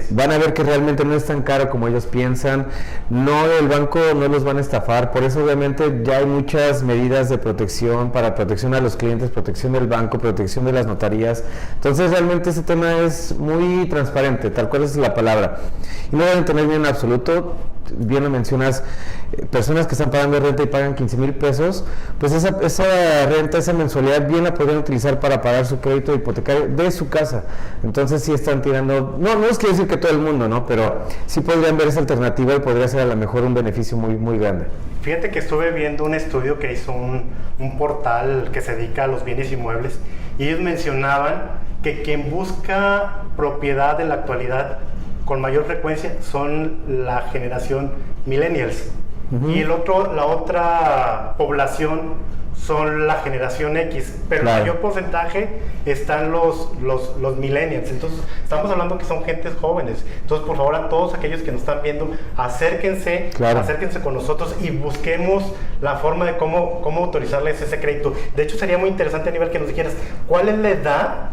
van 0.10 0.32
a 0.32 0.38
ver 0.38 0.54
que 0.54 0.64
realmente 0.64 1.06
no 1.06 1.14
es 1.14 1.26
tan 1.26 1.42
caro 1.42 1.70
como 1.70 1.88
ellos 1.88 2.06
piensan, 2.06 2.68
no, 3.10 3.46
el 3.46 3.68
banco 3.68 4.00
no 4.16 4.28
los 4.28 4.44
van 4.44 4.58
a 4.58 4.62
estafar, 4.62 5.12
por 5.12 5.24
eso 5.24 5.44
obviamente 5.44 6.02
ya 6.04 6.18
hay 6.18 6.26
muchas 6.26 6.84
medidas 6.84 7.30
de 7.30 7.38
protección 7.38 8.12
para 8.12 8.36
protección 8.36 8.74
a 8.74 8.82
los 8.82 8.96
clientes 8.96 9.19
protección 9.28 9.74
del 9.74 9.88
banco, 9.88 10.18
protección 10.18 10.66
de 10.66 10.72
las 10.72 10.86
notarías. 10.86 11.44
Entonces 11.76 12.12
realmente 12.12 12.50
ese 12.50 12.64
tema 12.64 13.00
es 13.00 13.36
muy 13.38 13.88
transparente, 13.90 14.50
tal 14.50 14.70
cual 14.70 14.84
es 14.84 14.96
la 14.96 15.14
palabra. 15.14 15.58
Y 16.12 16.16
no 16.16 16.24
deben 16.26 16.46
tener 16.46 16.66
bien 16.66 16.82
en 16.82 16.88
absoluto, 16.88 17.56
bien 17.98 18.24
lo 18.24 18.30
mencionas, 18.30 18.84
eh, 19.32 19.46
personas 19.46 19.88
que 19.88 19.94
están 19.94 20.12
pagando 20.12 20.40
renta 20.40 20.64
y 20.64 20.68
pagan 20.68 20.96
15 20.96 21.18
mil 21.18 21.34
pesos, 21.34 21.84
pues 22.20 22.32
esa, 22.32 22.58
esa 22.62 23.26
renta, 23.28 23.58
esa 23.58 23.74
mensualidad 23.74 24.28
bien 24.28 24.44
la 24.44 24.54
podrían 24.54 24.78
utilizar 24.78 25.20
para 25.20 25.42
pagar 25.42 25.66
su 25.66 25.80
crédito 25.80 26.14
hipotecario 26.14 26.68
de 26.68 26.92
su 26.92 27.10
casa. 27.10 27.44
Entonces 27.84 28.24
sí 28.24 28.34
están 28.34 28.62
tirando, 28.62 29.18
no, 29.20 29.36
no 29.36 29.46
es 29.48 29.58
que 29.58 29.68
decir 29.68 29.88
que 29.88 29.98
todo 29.98 30.12
el 30.12 30.20
mundo, 30.20 30.48
¿no? 30.48 30.66
Pero 30.66 31.04
sí 31.28 31.42
podrían 31.42 31.78
ver 31.78 31.88
esa 31.88 32.00
alternativa 32.00 32.56
y 32.56 32.60
podría 32.60 32.88
ser 32.88 33.02
a 33.02 33.06
lo 33.06 33.16
mejor 33.16 33.44
un 33.44 33.54
beneficio 33.54 33.98
muy, 33.98 34.16
muy 34.16 34.38
grande. 34.38 34.66
Fíjate 35.02 35.30
que 35.30 35.40
estuve 35.40 35.72
viendo 35.72 36.04
un 36.04 36.14
estudio 36.14 36.60
que 36.60 36.74
hizo 36.74 36.92
un, 36.92 37.24
un 37.58 37.78
portal 37.78 38.50
que 38.52 38.62
se 38.62 38.76
dedica 38.76 39.06
a 39.06 39.08
los 39.10 39.24
bienes 39.26 39.52
inmuebles 39.52 40.00
y 40.38 40.48
ellos 40.48 40.62
mencionaban 40.62 41.42
que 41.84 42.02
quien 42.02 42.30
busca 42.30 43.24
propiedad 43.36 44.00
en 44.02 44.10
la 44.10 44.16
actualidad 44.16 44.80
con 45.26 45.42
mayor 45.42 45.66
frecuencia 45.66 46.18
son 46.22 47.06
la 47.06 47.22
generación 47.32 47.92
millennials. 48.26 48.92
Y 49.48 49.60
el 49.60 49.70
otro, 49.70 50.16
la 50.16 50.26
otra 50.26 51.36
población 51.38 52.16
son 52.66 53.08
la 53.08 53.16
generación 53.22 53.78
X, 53.78 54.14
pero 54.28 54.42
el 54.42 54.46
mayor 54.46 54.78
porcentaje 54.78 55.50
están 55.86 56.32
los, 56.32 56.72
los, 56.82 57.18
los, 57.18 57.38
millennials. 57.38 57.90
Entonces, 57.90 58.20
estamos 58.44 58.70
hablando 58.72 58.98
que 58.98 59.06
son 59.06 59.24
gentes 59.24 59.54
jóvenes. 59.60 60.04
Entonces, 60.22 60.46
por 60.46 60.58
favor, 60.58 60.76
a 60.76 60.90
todos 60.90 61.14
aquellos 61.14 61.42
que 61.42 61.52
nos 61.52 61.62
están 61.62 61.82
viendo, 61.82 62.12
acérquense, 62.38 63.32
acérquense 63.44 64.02
con 64.02 64.14
nosotros 64.14 64.56
y 64.62 64.72
busquemos 64.72 65.44
la 65.82 65.96
forma 65.98 66.26
de 66.26 66.38
cómo, 66.38 66.82
cómo 66.82 67.06
autorizarles 67.06 67.62
ese 67.62 67.80
crédito. 67.80 68.14
De 68.36 68.44
hecho, 68.44 68.58
sería 68.58 68.78
muy 68.78 68.90
interesante, 68.90 69.30
a 69.30 69.32
nivel 69.32 69.50
que 69.50 69.60
nos 69.60 69.68
dijeras, 69.68 69.94
¿cuál 70.28 70.50
es 70.50 70.58
la 70.58 70.70
edad 70.70 71.30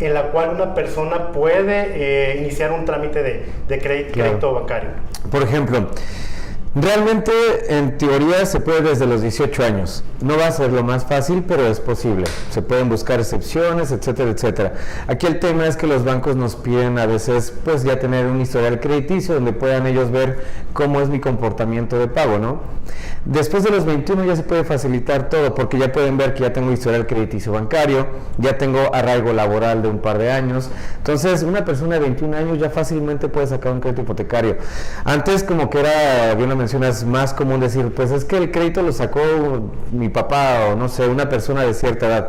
en 0.00 0.14
la 0.14 0.28
cual 0.28 0.50
una 0.50 0.74
persona 0.74 1.32
puede 1.32 2.32
eh, 2.32 2.36
iniciar 2.38 2.72
un 2.72 2.84
trámite 2.84 3.22
de, 3.22 3.46
de 3.66 3.78
crédito, 3.78 4.12
crédito 4.12 4.54
bancario? 4.54 4.90
Por 5.30 5.42
ejemplo, 5.42 5.88
Realmente, 6.74 7.32
en 7.68 7.96
teoría, 7.96 8.44
se 8.44 8.60
puede 8.60 8.82
desde 8.82 9.06
los 9.06 9.22
18 9.22 9.64
años. 9.64 10.04
No 10.20 10.36
va 10.36 10.48
a 10.48 10.52
ser 10.52 10.70
lo 10.70 10.84
más 10.84 11.06
fácil, 11.06 11.42
pero 11.46 11.66
es 11.66 11.80
posible. 11.80 12.24
Se 12.50 12.60
pueden 12.60 12.88
buscar 12.88 13.20
excepciones, 13.20 13.90
etcétera, 13.90 14.30
etcétera. 14.30 14.74
Aquí 15.06 15.26
el 15.26 15.40
tema 15.40 15.66
es 15.66 15.76
que 15.76 15.86
los 15.86 16.04
bancos 16.04 16.36
nos 16.36 16.56
piden 16.56 16.98
a 16.98 17.06
veces, 17.06 17.54
pues, 17.64 17.84
ya 17.84 17.98
tener 17.98 18.26
un 18.26 18.40
historial 18.40 18.80
crediticio 18.80 19.34
donde 19.34 19.52
puedan 19.52 19.86
ellos 19.86 20.10
ver 20.10 20.44
cómo 20.72 21.00
es 21.00 21.08
mi 21.08 21.20
comportamiento 21.20 21.98
de 21.98 22.06
pago, 22.06 22.38
¿no? 22.38 22.60
Después 23.24 23.62
de 23.64 23.70
los 23.70 23.84
21 23.84 24.24
ya 24.24 24.36
se 24.36 24.42
puede 24.42 24.64
facilitar 24.64 25.28
todo, 25.28 25.54
porque 25.54 25.78
ya 25.78 25.92
pueden 25.92 26.16
ver 26.16 26.34
que 26.34 26.42
ya 26.42 26.52
tengo 26.52 26.72
historial 26.72 27.06
crediticio 27.06 27.52
bancario, 27.52 28.06
ya 28.38 28.56
tengo 28.56 28.94
arraigo 28.94 29.32
laboral 29.32 29.82
de 29.82 29.88
un 29.88 29.98
par 29.98 30.18
de 30.18 30.30
años. 30.30 30.70
Entonces, 30.98 31.42
una 31.42 31.64
persona 31.64 31.94
de 31.96 32.00
21 32.00 32.36
años 32.36 32.58
ya 32.58 32.70
fácilmente 32.70 33.28
puede 33.28 33.46
sacar 33.46 33.72
un 33.72 33.80
crédito 33.80 34.02
hipotecario. 34.02 34.56
Antes, 35.04 35.42
como 35.42 35.68
que 35.68 35.80
era, 35.80 36.34
bien 36.34 36.50
mencionas, 36.68 37.04
más 37.04 37.32
común 37.32 37.60
decir, 37.60 37.92
pues 37.94 38.10
es 38.10 38.26
que 38.26 38.36
el 38.36 38.50
crédito 38.50 38.82
lo 38.82 38.92
sacó 38.92 39.20
mi 39.90 40.10
papá 40.10 40.66
o 40.70 40.76
no 40.76 40.88
sé, 40.90 41.08
una 41.08 41.28
persona 41.28 41.62
de 41.62 41.72
cierta 41.72 42.06
edad. 42.06 42.28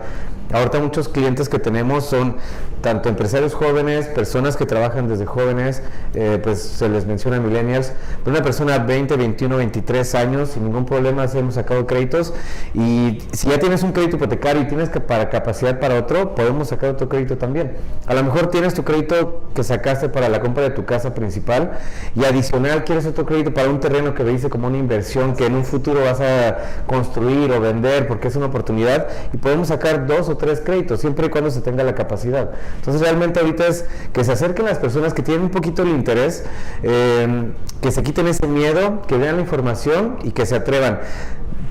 Ahorita 0.52 0.80
muchos 0.80 1.10
clientes 1.10 1.48
que 1.48 1.60
tenemos 1.60 2.06
son 2.06 2.38
tanto 2.82 3.10
empresarios 3.10 3.54
jóvenes, 3.54 4.08
personas 4.08 4.56
que 4.56 4.66
trabajan 4.66 5.08
desde 5.08 5.26
jóvenes, 5.26 5.84
eh, 6.14 6.40
pues 6.42 6.62
se 6.62 6.90
les 6.90 7.06
menciona 7.06 7.40
millennials, 7.40 7.92
pero 8.24 8.36
una 8.36 8.44
persona 8.44 8.80
20, 8.80 9.16
21, 9.18 9.58
23 9.58 10.16
años, 10.16 10.50
sin 10.50 10.64
ningún 10.64 10.86
problema 10.86 11.26
hemos 11.36 11.56
sacado 11.56 11.86
créditos 11.86 12.34
y 12.74 13.20
si 13.32 13.50
ya 13.50 13.60
tienes 13.60 13.84
un 13.84 13.92
crédito 13.92 14.16
hipotecario 14.16 14.64
y 14.64 14.68
tienes 14.68 14.90
que 14.90 15.00
para 15.00 15.30
capacidad 15.30 15.80
para 15.80 15.96
otro, 15.96 16.34
podemos 16.36 16.70
sacar 16.70 16.92
otro 16.92 17.10
crédito 17.10 17.38
también. 17.38 17.74
A 18.08 18.14
lo 18.14 18.24
mejor 18.24 18.48
tienes 18.48 18.74
tu 18.74 18.84
crédito 18.84 19.44
que 19.54 19.64
sacaste 19.64 20.10
para 20.10 20.30
la 20.30 20.40
compra 20.40 20.64
de 20.64 20.72
tu 20.72 20.86
casa 20.86 21.14
principal 21.14 21.72
y 22.16 22.26
adicional 22.26 22.84
quieres 22.84 23.06
otro 23.06 23.26
crédito 23.26 23.54
para 23.54 23.70
un 23.70 23.80
terreno 23.80 24.14
que 24.14 24.24
dice 24.24 24.50
como 24.50 24.68
una 24.68 24.78
inversión 24.78 25.36
que 25.36 25.46
en 25.46 25.56
un 25.56 25.66
futuro 25.66 26.02
vas 26.04 26.22
a 26.22 26.58
construir 26.88 27.52
o 27.52 27.60
vender 27.60 28.08
porque 28.08 28.30
es 28.30 28.36
una 28.36 28.48
oportunidad 28.48 29.08
y 29.34 29.38
podemos 29.38 29.68
sacar 29.68 30.08
dos 30.08 30.30
o 30.30 30.39
tres 30.40 30.62
créditos 30.62 31.00
siempre 31.00 31.28
y 31.28 31.30
cuando 31.30 31.52
se 31.52 31.62
tenga 31.62 31.84
la 31.84 31.94
capacidad. 31.94 32.50
Entonces 32.78 33.02
realmente 33.02 33.40
ahorita 33.40 33.68
es 33.68 33.86
que 34.12 34.24
se 34.24 34.32
acerquen 34.32 34.66
las 34.66 34.80
personas 34.80 35.14
que 35.14 35.22
tienen 35.22 35.44
un 35.44 35.52
poquito 35.52 35.84
el 35.84 35.90
interés, 35.90 36.44
em, 36.82 37.52
que 37.82 37.92
se 37.92 38.02
quiten 38.02 38.28
ese 38.28 38.48
miedo, 38.48 39.04
que 39.08 39.18
vean 39.18 39.36
la 39.36 39.42
información 39.44 40.18
y 40.24 40.32
que 40.32 40.48
se 40.48 40.56
atrevan. 40.56 41.02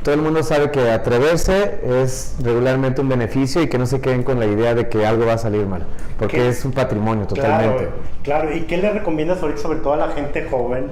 Todo 0.05 0.15
el 0.15 0.23
mundo 0.23 0.43
sabe 0.43 0.71
que 0.71 0.91
atreverse 0.91 1.81
es 1.85 2.37
regularmente 2.43 3.01
un 3.01 3.09
beneficio 3.09 3.61
y 3.61 3.67
que 3.67 3.79
no 3.79 3.87
se 3.87 4.01
queden 4.01 4.23
con 4.23 4.39
la 4.39 4.47
idea 4.47 4.75
de 4.75 4.89
que 4.89 5.05
algo 5.05 5.27
va 5.27 5.35
a 5.35 5.39
salir 5.39 5.67
mal, 5.67 5.85
porque 6.19 6.49
es 6.49 6.65
un 6.65 6.73
patrimonio 6.73 7.27
totalmente. 7.27 7.89
Claro, 8.23 8.55
¿y 8.55 8.63
qué 8.63 8.77
le 8.77 8.93
recomiendas 8.93 9.43
ahorita 9.43 9.61
sobre 9.61 9.81
todo 9.81 9.95
a 9.95 9.97
la 9.97 10.09
gente 10.11 10.47
joven, 10.49 10.87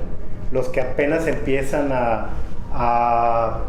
los 0.51 0.69
que 0.69 0.81
apenas 0.81 1.27
empiezan 1.27 1.93
a, 1.93 2.31
a 2.73 3.61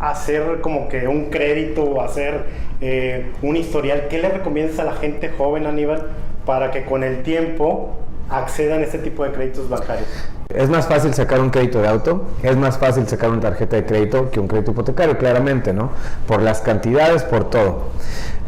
hacer 0.00 0.60
como 0.62 0.88
que 0.88 1.06
un 1.06 1.26
crédito 1.26 1.84
o 1.84 2.00
hacer 2.00 2.46
eh, 2.80 3.30
un 3.42 3.56
historial, 3.56 4.08
¿qué 4.08 4.18
le 4.18 4.30
recomiendas 4.30 4.78
a 4.78 4.84
la 4.84 4.94
gente 4.94 5.28
joven, 5.28 5.66
Aníbal, 5.66 6.08
para 6.46 6.70
que 6.70 6.84
con 6.84 7.04
el 7.04 7.22
tiempo 7.22 7.96
accedan 8.30 8.80
a 8.80 8.84
este 8.84 8.98
tipo 8.98 9.22
de 9.24 9.32
créditos 9.32 9.68
bancarios? 9.68 10.08
Es 10.48 10.68
más 10.68 10.88
fácil 10.88 11.14
sacar 11.14 11.40
un 11.40 11.50
crédito 11.50 11.80
de 11.80 11.88
auto, 11.88 12.24
es 12.42 12.56
más 12.56 12.78
fácil 12.78 13.06
sacar 13.06 13.30
una 13.30 13.40
tarjeta 13.40 13.76
de 13.76 13.84
crédito 13.84 14.30
que 14.30 14.40
un 14.40 14.48
crédito 14.48 14.72
hipotecario, 14.72 15.16
claramente, 15.16 15.72
¿no? 15.72 15.90
Por 16.26 16.42
las 16.42 16.60
cantidades, 16.60 17.22
por 17.22 17.50
todo. 17.50 17.90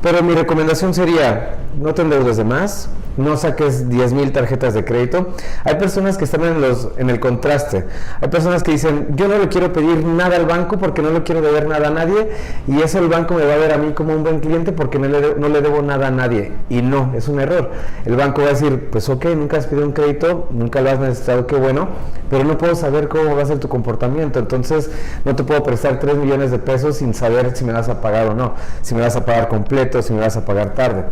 Pero 0.01 0.23
mi 0.23 0.35
recomendación 0.35 0.95
sería, 0.95 1.59
no 1.79 1.95
te 1.95 2.03
endeudes 2.03 2.39
de 2.39 2.45
más, 2.45 2.89
no 3.17 3.37
saques 3.37 3.89
10.000 3.89 4.33
tarjetas 4.33 4.75
de 4.75 4.85
crédito. 4.85 5.35
Hay 5.65 5.77
personas 5.77 6.17
que 6.17 6.25
están 6.25 6.45
en, 6.45 6.61
los, 6.61 6.91
en 6.97 7.11
el 7.11 7.21
contraste. 7.21 7.87
Hay 8.21 8.29
personas 8.29 8.63
que 8.63 8.73
dicen, 8.73 9.09
yo 9.17 9.29
no 9.29 9.39
le 9.39 9.49
quiero 9.49 9.73
pedir 9.73 10.05
nada 10.05 10.37
al 10.37 10.47
banco 10.47 10.79
porque 10.79 11.03
no 11.03 11.11
le 11.11 11.23
quiero 11.23 11.41
deber 11.43 11.67
nada 11.67 11.89
a 11.89 11.91
nadie 11.91 12.31
y 12.67 12.81
eso 12.81 12.99
el 12.99 13.09
banco 13.09 13.35
me 13.35 13.45
va 13.45 13.55
a 13.55 13.57
ver 13.57 13.73
a 13.73 13.79
mí 13.79 13.93
como 13.93 14.15
un 14.15 14.23
buen 14.23 14.41
cliente 14.41 14.73
porque 14.73 14.99
no 14.99 15.09
le, 15.09 15.35
no 15.37 15.49
le 15.49 15.61
debo 15.61 15.83
nada 15.83 16.09
a 16.09 16.11
nadie. 16.11 16.53
Y 16.69 16.83
no, 16.83 17.13
es 17.15 17.29
un 17.29 17.41
error. 17.41 17.71
El 18.05 18.17
banco 18.17 18.43
va 18.43 18.49
a 18.49 18.51
decir, 18.51 18.89
pues 18.91 19.09
ok, 19.09 19.27
nunca 19.37 19.59
has 19.59 19.67
pedido 19.67 19.87
un 19.87 19.93
crédito, 19.93 20.49
nunca 20.51 20.81
lo 20.81 20.91
has 20.91 20.99
necesitado, 20.99 21.47
qué 21.47 21.57
bueno, 21.57 21.89
pero 22.31 22.45
no 22.45 22.57
puedo 22.59 22.75
saber 22.75 23.09
cómo 23.09 23.37
va 23.37 23.43
a 23.43 23.47
ser 23.47 23.59
tu 23.59 23.69
comportamiento. 23.69 24.39
Entonces 24.39 24.91
no 25.25 25.37
te 25.37 25.45
puedo 25.45 25.63
prestar 25.63 25.99
3 25.99 26.17
millones 26.17 26.51
de 26.51 26.59
pesos 26.59 26.97
sin 26.97 27.15
saber 27.15 27.57
si 27.57 27.65
me 27.65 27.73
vas 27.73 27.89
a 27.89 28.01
pagar 28.01 28.29
o 28.29 28.35
no, 28.35 28.55
si 28.83 28.95
me 28.95 29.03
vas 29.03 29.17
a 29.17 29.25
pagar 29.25 29.49
completo, 29.49 30.03
si 30.03 30.13
me 30.13 30.21
vas 30.21 30.37
a 30.37 30.45
pagar 30.45 30.75
tarde. 30.75 31.05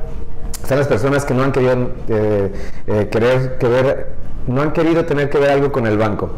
Están 0.63 0.79
las 0.79 0.89
personas 0.89 1.25
que 1.25 1.35
no 1.35 1.43
han 1.43 1.53
querido 1.53 1.91
eh, 2.09 2.53
eh, 2.87 3.09
querer 3.11 3.59
que 3.59 3.69
ver 3.69 4.15
no 4.47 4.63
han 4.63 4.73
querido 4.73 5.05
tener 5.05 5.31
que 5.31 5.39
ver 5.39 5.51
algo 5.51 5.73
con 5.73 5.87
el 5.87 5.99
banco. 5.99 6.31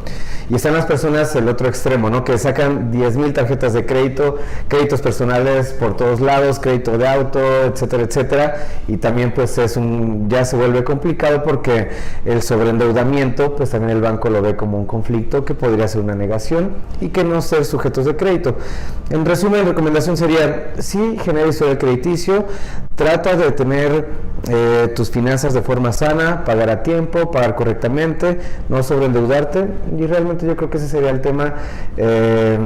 Y 0.50 0.56
están 0.56 0.74
las 0.74 0.86
personas 0.86 1.34
el 1.36 1.48
otro 1.48 1.68
extremo, 1.68 2.10
¿no? 2.10 2.24
Que 2.24 2.36
sacan 2.36 2.90
10 2.90 3.16
mil 3.16 3.32
tarjetas 3.32 3.72
de 3.72 3.86
crédito, 3.86 4.36
créditos 4.68 5.00
personales 5.00 5.72
por 5.72 5.96
todos 5.96 6.20
lados, 6.20 6.58
crédito 6.58 6.98
de 6.98 7.08
auto, 7.08 7.40
etcétera, 7.64 8.02
etcétera. 8.02 8.66
Y 8.88 8.96
también 8.96 9.32
pues 9.32 9.56
es 9.58 9.76
un, 9.76 10.28
ya 10.28 10.44
se 10.44 10.56
vuelve 10.56 10.84
complicado 10.84 11.42
porque 11.42 11.88
el 12.24 12.42
sobreendeudamiento, 12.42 13.56
pues 13.56 13.70
también 13.70 13.96
el 13.96 14.02
banco 14.02 14.28
lo 14.30 14.42
ve 14.42 14.56
como 14.56 14.78
un 14.78 14.86
conflicto 14.86 15.44
que 15.44 15.54
podría 15.54 15.88
ser 15.88 16.02
una 16.02 16.14
negación 16.14 16.72
y 17.00 17.08
que 17.08 17.24
no 17.24 17.40
ser 17.40 17.64
sujetos 17.64 18.04
de 18.04 18.16
crédito. 18.16 18.56
En 19.10 19.24
resumen, 19.24 19.60
la 19.60 19.68
recomendación 19.68 20.16
sería, 20.16 20.72
sí, 20.78 21.18
genera 21.22 21.46
historial 21.46 21.78
crediticio, 21.78 22.46
trata 22.94 23.36
de 23.36 23.52
tener 23.52 24.06
eh, 24.48 24.92
tus 24.96 25.10
finanzas 25.10 25.54
de 25.54 25.62
forma 25.62 25.92
sana, 25.92 26.44
pagar 26.44 26.70
a 26.70 26.82
tiempo, 26.82 27.30
pagar 27.30 27.54
correctamente, 27.54 27.91
no 28.68 28.82
sobreendeudarte 28.82 29.66
y 29.98 30.06
realmente 30.06 30.46
yo 30.46 30.56
creo 30.56 30.70
que 30.70 30.78
ese 30.78 30.88
sería 30.88 31.10
el 31.10 31.20
tema. 31.20 31.54
Eh, 31.96 32.58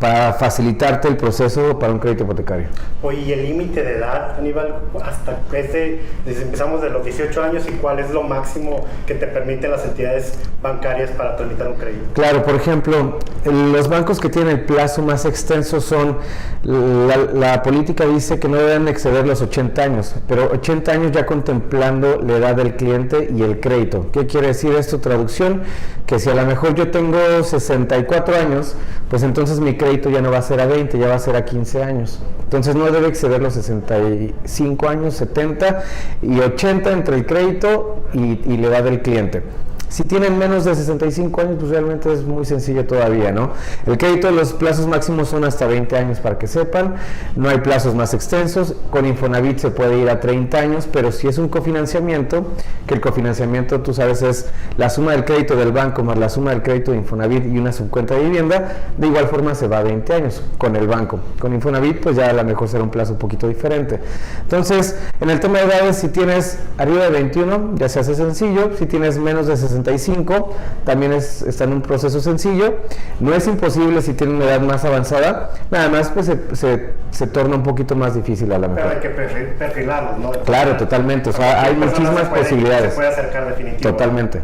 para 0.00 0.32
facilitarte 0.32 1.08
el 1.08 1.18
proceso 1.18 1.78
para 1.78 1.92
un 1.92 1.98
crédito 1.98 2.24
hipotecario. 2.24 2.68
Oye, 3.02 3.20
¿y 3.20 3.32
el 3.32 3.42
límite 3.42 3.82
de 3.82 3.98
edad, 3.98 4.34
Aníbal? 4.38 4.76
Hasta 5.04 5.40
desde, 5.52 6.00
empezamos 6.26 6.80
de 6.80 6.88
los 6.88 7.04
18 7.04 7.42
años 7.42 7.64
y 7.68 7.72
cuál 7.72 7.98
es 7.98 8.10
lo 8.10 8.22
máximo 8.22 8.86
que 9.06 9.14
te 9.14 9.26
permiten 9.26 9.70
las 9.70 9.84
entidades 9.84 10.38
bancarias 10.62 11.10
para 11.10 11.36
tramitar 11.36 11.68
un 11.68 11.74
crédito? 11.74 12.14
Claro, 12.14 12.42
por 12.42 12.54
ejemplo, 12.54 13.18
los 13.44 13.88
bancos 13.88 14.20
que 14.20 14.30
tienen 14.30 14.56
el 14.56 14.64
plazo 14.64 15.02
más 15.02 15.26
extenso 15.26 15.82
son, 15.82 16.16
la, 16.64 17.62
política 17.62 18.06
dice 18.06 18.38
que 18.38 18.48
no 18.48 18.56
deben 18.56 18.88
exceder 18.88 19.26
los 19.26 19.42
80 19.42 19.82
años, 19.82 20.14
pero 20.26 20.50
80 20.50 20.92
años 20.92 21.12
ya 21.12 21.26
contemplando 21.26 22.22
la 22.22 22.38
edad 22.38 22.56
del 22.56 22.74
cliente 22.76 23.28
y 23.36 23.42
el 23.42 23.60
crédito. 23.60 24.06
¿Qué 24.12 24.26
quiere 24.26 24.48
decir 24.48 24.72
esto? 24.74 24.98
Traducción, 24.98 25.62
que 26.06 26.18
si 26.18 26.30
a 26.30 26.34
lo 26.34 26.46
mejor 26.46 26.74
yo 26.74 26.90
tengo 26.90 27.18
64 27.42 28.34
años, 28.34 28.76
pues 29.10 29.22
entonces 29.22 29.60
mi 29.60 29.76
crédito 29.76 29.89
ya 30.10 30.20
no 30.20 30.30
va 30.30 30.38
a 30.38 30.42
ser 30.42 30.60
a 30.60 30.66
20, 30.66 30.98
ya 30.98 31.08
va 31.08 31.14
a 31.14 31.18
ser 31.18 31.36
a 31.36 31.44
15 31.44 31.82
años. 31.82 32.20
Entonces 32.44 32.74
no 32.74 32.90
debe 32.90 33.08
exceder 33.08 33.40
los 33.40 33.54
65 33.54 34.88
años, 34.88 35.14
70 35.14 35.82
y 36.22 36.40
80 36.40 36.92
entre 36.92 37.16
el 37.16 37.26
crédito 37.26 38.04
y, 38.12 38.40
y 38.44 38.56
la 38.56 38.68
edad 38.68 38.84
del 38.84 39.02
cliente. 39.02 39.42
Si 39.90 40.04
tienen 40.04 40.38
menos 40.38 40.64
de 40.64 40.74
65 40.74 41.40
años, 41.40 41.56
pues 41.58 41.70
realmente 41.70 42.12
es 42.12 42.24
muy 42.24 42.44
sencillo 42.44 42.86
todavía, 42.86 43.32
¿no? 43.32 43.50
El 43.86 43.98
crédito 43.98 44.30
los 44.30 44.52
plazos 44.52 44.86
máximos 44.86 45.28
son 45.28 45.44
hasta 45.44 45.66
20 45.66 45.96
años 45.96 46.20
para 46.20 46.38
que 46.38 46.46
sepan, 46.46 46.94
no 47.34 47.48
hay 47.48 47.58
plazos 47.58 47.94
más 47.96 48.14
extensos, 48.14 48.74
con 48.90 49.04
Infonavit 49.04 49.58
se 49.58 49.70
puede 49.70 49.98
ir 49.98 50.08
a 50.08 50.20
30 50.20 50.58
años, 50.58 50.88
pero 50.90 51.10
si 51.10 51.26
es 51.26 51.38
un 51.38 51.48
cofinanciamiento, 51.48 52.46
que 52.86 52.94
el 52.94 53.00
cofinanciamiento 53.00 53.80
tú 53.80 53.92
sabes 53.92 54.22
es 54.22 54.46
la 54.76 54.90
suma 54.90 55.10
del 55.10 55.24
crédito 55.24 55.56
del 55.56 55.72
banco 55.72 56.04
más 56.04 56.18
la 56.18 56.28
suma 56.28 56.52
del 56.52 56.62
crédito 56.62 56.92
de 56.92 56.98
Infonavit 56.98 57.46
y 57.46 57.58
una 57.58 57.72
subcuenta 57.72 58.14
de 58.14 58.22
vivienda, 58.22 58.92
de 58.96 59.06
igual 59.08 59.26
forma 59.26 59.56
se 59.56 59.66
va 59.66 59.78
a 59.78 59.82
20 59.82 60.12
años 60.12 60.42
con 60.56 60.76
el 60.76 60.86
banco. 60.86 61.18
Con 61.40 61.52
Infonavit 61.52 62.00
pues 62.00 62.14
ya 62.14 62.30
a 62.30 62.32
lo 62.32 62.44
mejor 62.44 62.68
será 62.68 62.84
un 62.84 62.90
plazo 62.90 63.14
un 63.14 63.18
poquito 63.18 63.48
diferente. 63.48 63.98
Entonces, 64.42 64.96
en 65.20 65.30
el 65.30 65.40
tema 65.40 65.58
de 65.58 65.64
edades, 65.64 65.96
si 65.96 66.08
tienes 66.08 66.58
arriba 66.78 67.04
de 67.04 67.10
21, 67.10 67.74
ya 67.74 67.88
se 67.88 67.98
hace 67.98 68.14
sencillo, 68.14 68.70
si 68.78 68.86
tienes 68.86 69.18
menos 69.18 69.48
de 69.48 69.56
65, 69.56 69.79
65, 69.84 70.54
también 70.84 71.12
es, 71.12 71.42
está 71.42 71.64
en 71.64 71.72
un 71.72 71.82
proceso 71.82 72.20
sencillo. 72.20 72.76
No 73.20 73.34
es 73.34 73.46
imposible 73.46 74.02
si 74.02 74.14
tiene 74.14 74.34
una 74.34 74.44
edad 74.46 74.60
más 74.60 74.84
avanzada, 74.84 75.52
nada 75.70 75.88
más 75.88 76.10
pues 76.10 76.26
se, 76.26 76.92
se, 77.10 77.26
torna 77.26 77.56
un 77.56 77.62
poquito 77.62 77.96
más 77.96 78.14
difícil 78.14 78.52
a 78.52 78.58
la 78.58 78.68
mejor. 78.68 78.92
Pero 79.00 79.22
hay 79.22 79.44
que 79.46 79.54
perfilarlos, 79.58 80.18
¿no? 80.18 80.30
Claro, 80.44 80.76
totalmente, 80.76 81.30
o 81.30 81.32
sea, 81.32 81.62
hay 81.62 81.74
muchísimas 81.74 82.28
posibilidades. 82.28 82.90
Se 82.90 82.96
puede 82.96 83.08
acercar 83.08 83.46
definitivamente. 83.46 83.88
Totalmente. 83.88 84.40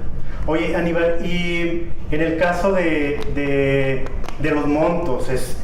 Oye, 0.47 0.77
Aníbal, 0.77 1.27
y 1.27 1.89
en 2.11 2.21
el 2.21 2.39
caso 2.39 2.73
de, 2.73 3.21
de, 3.35 4.05
de 4.39 4.51
los 4.51 4.67
montos, 4.67 5.29
es, 5.29 5.57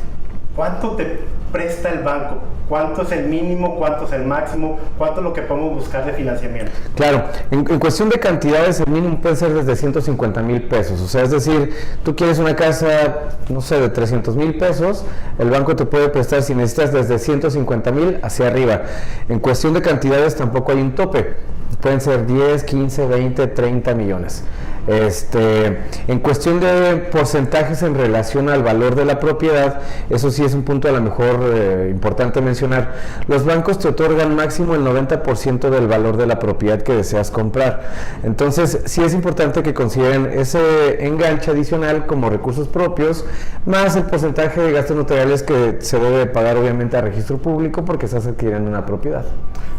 ¿cuánto 0.54 0.92
te 0.92 1.20
presta 1.52 1.90
el 1.90 2.00
banco? 2.00 2.38
¿Cuánto 2.68 3.02
es 3.02 3.12
el 3.12 3.26
mínimo? 3.26 3.76
¿Cuánto 3.76 4.06
es 4.06 4.12
el 4.12 4.24
máximo? 4.24 4.78
¿Cuánto 4.96 5.20
es 5.20 5.24
lo 5.24 5.32
que 5.34 5.42
podemos 5.42 5.74
buscar 5.74 6.06
de 6.06 6.14
financiamiento? 6.14 6.72
Claro, 6.96 7.24
en, 7.50 7.64
cuestión 7.78 8.08
de 8.08 8.18
cantidades, 8.18 8.80
el 8.80 8.90
mínimo 8.90 9.20
puede 9.20 9.36
ser 9.36 9.52
desde 9.52 9.76
150 9.76 10.40
mil 10.42 10.62
pesos. 10.62 11.00
O 11.02 11.06
sea, 11.06 11.22
es 11.22 11.30
decir, 11.30 11.74
tú 12.02 12.16
quieres 12.16 12.38
una 12.38 12.56
casa, 12.56 13.34
no 13.50 13.60
sé, 13.60 13.78
de 13.78 13.90
300 13.90 14.36
mil 14.36 14.56
pesos, 14.56 15.04
el 15.38 15.50
banco 15.50 15.76
te 15.76 15.84
puede 15.84 16.08
prestar 16.08 16.42
si 16.42 16.54
necesitas 16.54 16.92
desde 16.92 17.18
150 17.18 17.92
mil 17.92 18.18
hacia 18.22 18.46
arriba. 18.46 18.82
En 19.28 19.38
cuestión 19.38 19.74
de 19.74 19.82
cantidades 19.82 20.34
tampoco 20.34 20.72
hay 20.72 20.80
un 20.80 20.94
tope. 20.94 21.34
Pueden 21.82 22.00
ser 22.00 22.26
10, 22.26 22.64
15, 22.64 23.06
20, 23.06 23.46
30 23.48 23.94
millones. 23.94 24.44
Este, 24.86 25.78
en 26.08 26.18
cuestión 26.18 26.58
de 26.58 26.96
porcentajes 27.12 27.82
en 27.82 27.94
relación 27.94 28.48
al 28.48 28.62
valor 28.62 28.96
de 28.96 29.04
la 29.04 29.20
propiedad, 29.20 29.80
eso 30.10 30.30
sí 30.30 30.44
es 30.44 30.54
un 30.54 30.62
punto 30.62 30.88
a 30.88 30.92
lo 30.92 31.00
mejor 31.00 31.40
eh, 31.54 31.88
importante 31.90 32.40
mencionar. 32.40 32.94
Los 33.28 33.44
bancos 33.44 33.78
te 33.78 33.88
otorgan 33.88 34.34
máximo 34.34 34.74
el 34.74 34.82
90% 34.82 35.70
del 35.70 35.86
valor 35.86 36.16
de 36.16 36.26
la 36.26 36.38
propiedad 36.38 36.82
que 36.82 36.94
deseas 36.94 37.30
comprar. 37.30 37.82
Entonces, 38.24 38.80
sí 38.86 39.02
es 39.02 39.14
importante 39.14 39.62
que 39.62 39.72
consideren 39.72 40.26
ese 40.26 41.06
enganche 41.06 41.50
adicional 41.50 42.06
como 42.06 42.28
recursos 42.28 42.66
propios, 42.66 43.24
más 43.66 43.94
el 43.94 44.04
porcentaje 44.04 44.60
de 44.60 44.72
gastos 44.72 44.96
notariales 44.96 45.42
que 45.42 45.76
se 45.80 45.98
debe 45.98 46.26
pagar 46.26 46.56
obviamente 46.56 46.96
a 46.96 47.02
registro 47.02 47.38
público 47.38 47.84
porque 47.84 48.06
estás 48.06 48.26
adquiriendo 48.26 48.68
una 48.68 48.84
propiedad. 48.84 49.24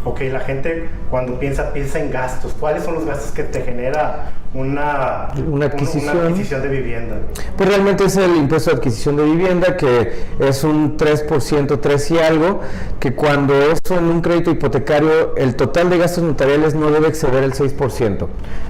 Ok, 0.04 0.20
la 0.32 0.40
gente 0.40 0.88
cuando 1.10 1.38
piensa, 1.38 1.72
piensa 1.72 1.98
en 1.98 2.10
gastos. 2.10 2.54
¿Cuáles 2.58 2.84
son 2.84 2.94
los 2.94 3.06
gastos 3.06 3.32
que 3.32 3.42
te 3.42 3.62
genera 3.62 4.32
una, 4.54 5.28
una, 5.48 5.66
adquisición. 5.66 6.62
de 6.62 6.68
vivienda? 6.68 7.16
Pues 7.56 7.68
realmente 7.68 8.04
es 8.04 8.16
el 8.16 8.36
impuesto 8.36 8.70
de 8.70 8.76
adquisición 8.76 9.16
de 9.16 9.24
vivienda, 9.24 9.76
que 9.76 10.26
es 10.38 10.62
un 10.62 10.96
3%, 10.96 11.80
3 11.80 12.10
y 12.12 12.18
algo, 12.18 12.60
que 13.00 13.14
cuando 13.14 13.54
es 13.54 13.80
en 13.90 14.04
un 14.04 14.20
crédito 14.20 14.52
hipotecario, 14.52 15.36
el 15.36 15.56
total 15.56 15.90
de 15.90 15.98
gastos 15.98 16.22
notariales 16.22 16.74
no 16.74 16.90
debe 16.90 17.08
exceder 17.08 17.42
el 17.42 17.52
6%. 17.52 18.28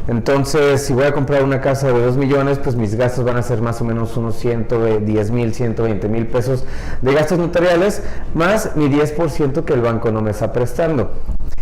Entonces, 0.08 0.82
si 0.82 0.94
voy 0.94 1.04
a 1.04 1.12
comprar 1.12 1.42
una 1.42 1.60
casa 1.60 1.88
de 1.88 2.00
2 2.00 2.16
millones, 2.16 2.58
pues 2.58 2.76
mis 2.76 2.94
gastos 2.94 3.24
van 3.24 3.36
a 3.36 3.42
ser 3.42 3.60
más 3.60 3.80
o 3.82 3.84
menos 3.84 4.16
unos 4.16 4.36
110 4.36 5.30
mil, 5.30 5.54
120 5.54 6.08
mil 6.08 6.26
pesos 6.26 6.64
de 7.02 7.12
gastos 7.12 7.38
notariales, 7.38 8.02
más 8.34 8.74
mi 8.74 8.88
10% 8.88 9.64
que 9.64 9.72
el 9.74 9.82
banco 9.82 10.10
no 10.10 10.22
me 10.22 10.30
está 10.30 10.52
prestando. 10.52 11.12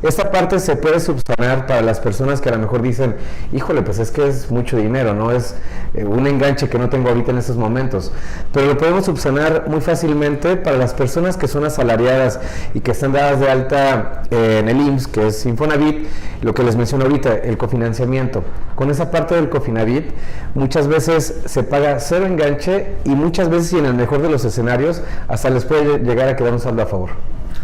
Esta 0.03 0.33
parte 0.33 0.59
se 0.59 0.75
puede 0.75 0.99
subsanar 0.99 1.67
para 1.67 1.81
las 1.81 2.01
personas 2.01 2.41
que 2.41 2.49
a 2.49 2.53
lo 2.53 2.59
mejor 2.59 2.83
dicen, 2.83 3.15
híjole, 3.53 3.83
pues 3.83 4.01
es 4.01 4.11
que 4.13 4.29
es 4.29 4.51
mucho 4.51 4.77
dinero, 4.77 5.15
¿no? 5.15 5.33
Es 5.33 5.55
eh, 5.95 6.05
un 6.05 6.27
enganche 6.27 6.69
que 6.69 6.79
no 6.79 6.89
tengo 6.89 7.09
ahorita 7.09 7.33
en 7.33 7.39
estos 7.39 7.57
momentos. 7.57 8.13
Pero 8.53 8.67
lo 8.67 8.79
podemos 8.79 9.05
subsanar 9.05 9.65
muy 9.69 9.81
fácilmente 9.81 10.57
para 10.57 10.77
las 10.77 10.95
personas 10.95 11.37
que 11.37 11.49
son 11.49 11.65
asalariadas 11.65 12.39
y 12.75 12.81
que 12.81 12.93
están 12.93 13.13
dadas 13.13 13.41
de 13.41 13.51
alta 13.51 14.23
eh, 14.31 14.59
en 14.61 14.69
el 14.69 14.81
IMSS, 14.81 15.07
que 15.09 15.27
es 15.27 15.47
Infonavit, 15.47 16.07
lo 16.43 16.55
que 16.55 16.63
les 16.63 16.77
menciono 16.77 17.05
ahorita, 17.05 17.35
el 17.35 17.57
cofinanciamiento. 17.57 18.45
Con 18.75 18.91
esa 18.91 19.11
parte 19.11 19.35
del 19.35 19.49
Cofinavit, 19.49 20.11
muchas 20.55 20.89
veces 20.89 21.43
se 21.47 21.63
paga 21.63 22.01
cero 22.01 22.27
enganche 22.27 22.97
y 23.05 23.11
muchas 23.11 23.49
veces, 23.49 23.73
y 23.75 23.79
en 23.79 23.87
el 23.87 23.95
mejor 23.95 24.23
de 24.23 24.31
los 24.31 24.45
escenarios, 24.45 25.03
hasta 25.29 25.51
les 25.51 25.65
puede 25.65 25.99
llegar 25.99 26.29
a 26.29 26.37
quedar 26.37 26.53
un 26.53 26.61
saldo 26.61 26.83
a 26.83 26.87
favor. 26.87 27.11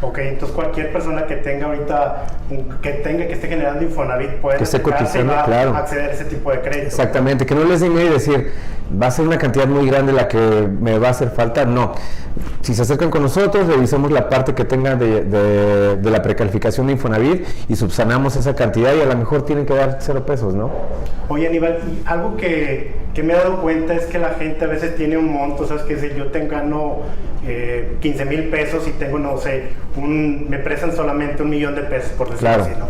Ok, 0.01 0.19
entonces 0.19 0.55
cualquier 0.55 0.93
persona 0.93 1.27
que 1.27 1.37
tenga 1.37 1.67
ahorita, 1.67 2.27
que 2.81 2.91
tenga, 2.93 3.27
que 3.27 3.33
esté 3.33 3.49
generando 3.49 3.83
Infonavit 3.83 4.31
puede 4.35 4.59
que 4.59 4.65
claro. 5.45 5.75
acceder 5.75 6.11
a 6.11 6.13
ese 6.13 6.25
tipo 6.25 6.53
de 6.53 6.61
crédito. 6.61 6.87
Exactamente, 6.87 7.45
que 7.45 7.55
no 7.55 7.65
les 7.65 7.81
den 7.81 7.93
y 7.93 8.09
decir, 8.09 8.53
va 8.91 9.09
a 9.09 9.11
ser 9.11 9.27
una 9.27 9.39
cantidad 9.39 9.67
muy 9.67 9.87
grande 9.87 10.13
la 10.13 10.29
que 10.29 10.39
me 10.39 10.99
va 10.99 11.09
a 11.09 11.11
hacer 11.11 11.31
falta, 11.31 11.65
no. 11.65 11.93
Si 12.63 12.75
se 12.75 12.83
acercan 12.83 13.11
con 13.11 13.23
nosotros, 13.23 13.67
revisamos 13.67 14.11
la 14.11 14.29
parte 14.29 14.55
que 14.55 14.65
tenga 14.65 14.95
de, 14.95 15.25
de, 15.25 16.11
la 16.11 16.23
precalificación 16.23 16.87
de 16.87 16.95
Infonavit 16.95 17.47
y 17.69 17.77
subsanamos 17.77 18.37
esa 18.37 18.55
cantidad 18.55 18.95
y 18.95 19.01
a 19.01 19.07
lo 19.07 19.17
mejor 19.17 19.45
tienen 19.45 19.67
que 19.67 19.75
dar 19.75 19.99
cero 20.01 20.25
pesos, 20.25 20.55
¿no? 20.55 20.71
Oye 21.29 21.49
Aníbal, 21.49 21.79
algo 22.05 22.37
que, 22.37 22.93
que, 23.15 23.23
me 23.23 23.35
he 23.35 23.37
dado 23.37 23.61
cuenta 23.61 23.95
es 23.95 24.07
que 24.07 24.19
la 24.19 24.31
gente 24.31 24.65
a 24.65 24.69
veces 24.69 24.97
tiene 24.97 25.17
un 25.17 25.33
monto, 25.33 25.67
¿sabes? 25.67 25.83
Que 25.83 25.99
si 25.99 26.15
yo 26.17 26.27
tengo, 26.29 26.49
gano 26.49 26.99
eh, 27.47 27.97
15 28.01 28.25
mil 28.25 28.45
pesos 28.49 28.87
y 28.89 28.93
tengo, 28.93 29.19
no 29.19 29.37
sé, 29.39 29.69
un, 29.97 30.49
me 30.49 30.59
prestan 30.59 30.95
solamente 30.95 31.43
un 31.43 31.51
millón 31.51 31.75
de 31.75 31.83
pesos, 31.83 32.13
por 32.13 32.31
decirlo 32.31 32.63
así, 32.63 32.73
¿no? 32.79 32.89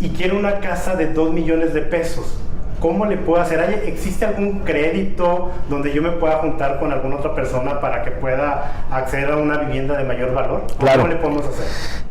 Y 0.00 0.10
quiero 0.10 0.38
una 0.38 0.58
casa 0.60 0.96
de 0.96 1.06
2 1.06 1.32
millones 1.32 1.74
de 1.74 1.82
pesos. 1.82 2.36
¿Cómo 2.82 3.06
le 3.06 3.16
puedo 3.16 3.40
hacer? 3.40 3.60
¿Existe 3.86 4.24
algún 4.24 4.58
crédito 4.64 5.52
donde 5.70 5.92
yo 5.92 6.02
me 6.02 6.10
pueda 6.10 6.38
juntar 6.38 6.80
con 6.80 6.90
alguna 6.90 7.14
otra 7.14 7.32
persona 7.32 7.80
para 7.80 8.02
que 8.02 8.10
pueda 8.10 8.86
acceder 8.90 9.30
a 9.30 9.36
una 9.36 9.58
vivienda 9.58 9.96
de 9.96 10.02
mayor 10.02 10.34
valor? 10.34 10.64
Claro. 10.80 11.02
¿Cómo 11.02 11.14
le 11.14 11.20
podemos 11.20 11.46
hacer? 11.46 11.64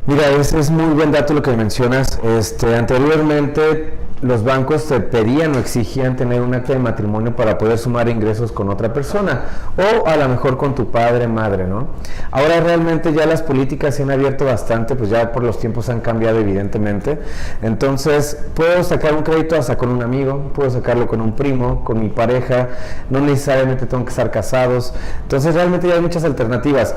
Mira, 0.06 0.30
es, 0.30 0.54
es 0.54 0.72
muy 0.72 0.94
buen 0.94 1.12
dato 1.12 1.34
lo 1.34 1.42
que 1.42 1.52
mencionas. 1.52 2.18
Este, 2.24 2.74
anteriormente 2.74 4.01
los 4.22 4.44
bancos 4.44 4.86
te 4.86 5.00
pedían 5.00 5.56
o 5.56 5.60
exigían 5.60 6.16
tener 6.16 6.42
un 6.42 6.54
acta 6.54 6.74
de 6.74 6.80
matrimonio 6.80 7.36
para 7.36 7.58
poder 7.58 7.78
sumar 7.78 8.08
ingresos 8.08 8.52
con 8.52 8.70
otra 8.70 8.94
persona 8.94 9.42
o 9.78 10.08
a 10.08 10.16
lo 10.16 10.30
mejor 10.30 10.58
con 10.58 10.76
tu 10.76 10.92
padre, 10.92 11.28
madre, 11.28 11.66
¿no? 11.66 11.88
Ahora 12.30 12.60
realmente 12.60 13.14
ya 13.14 13.26
las 13.26 13.42
políticas 13.42 13.96
se 13.96 14.04
han 14.04 14.12
abierto 14.12 14.46
bastante, 14.46 14.96
pues 14.96 15.10
ya 15.10 15.32
por 15.32 15.44
los 15.44 15.60
tiempos 15.60 15.90
han 15.90 16.02
cambiado 16.02 16.40
evidentemente. 16.40 17.20
Entonces, 17.62 18.38
puedo 18.54 18.84
sacar 18.84 19.14
un 19.14 19.24
crédito 19.24 19.56
hasta 19.56 19.78
con 19.78 19.90
un 19.90 20.04
amigo, 20.04 20.52
puedo 20.54 20.70
sacarlo 20.70 21.08
con 21.08 21.22
un 21.22 21.36
primo, 21.36 21.84
con 21.84 22.00
mi 22.00 22.10
pareja, 22.10 22.70
no 23.10 23.22
necesariamente 23.22 23.86
tengo 23.86 24.04
que 24.06 24.12
estar 24.12 24.30
casados. 24.30 24.94
Entonces, 25.24 25.56
realmente 25.56 25.88
ya 25.88 25.96
hay 25.96 26.02
muchas 26.02 26.24
alternativas. 26.24 26.96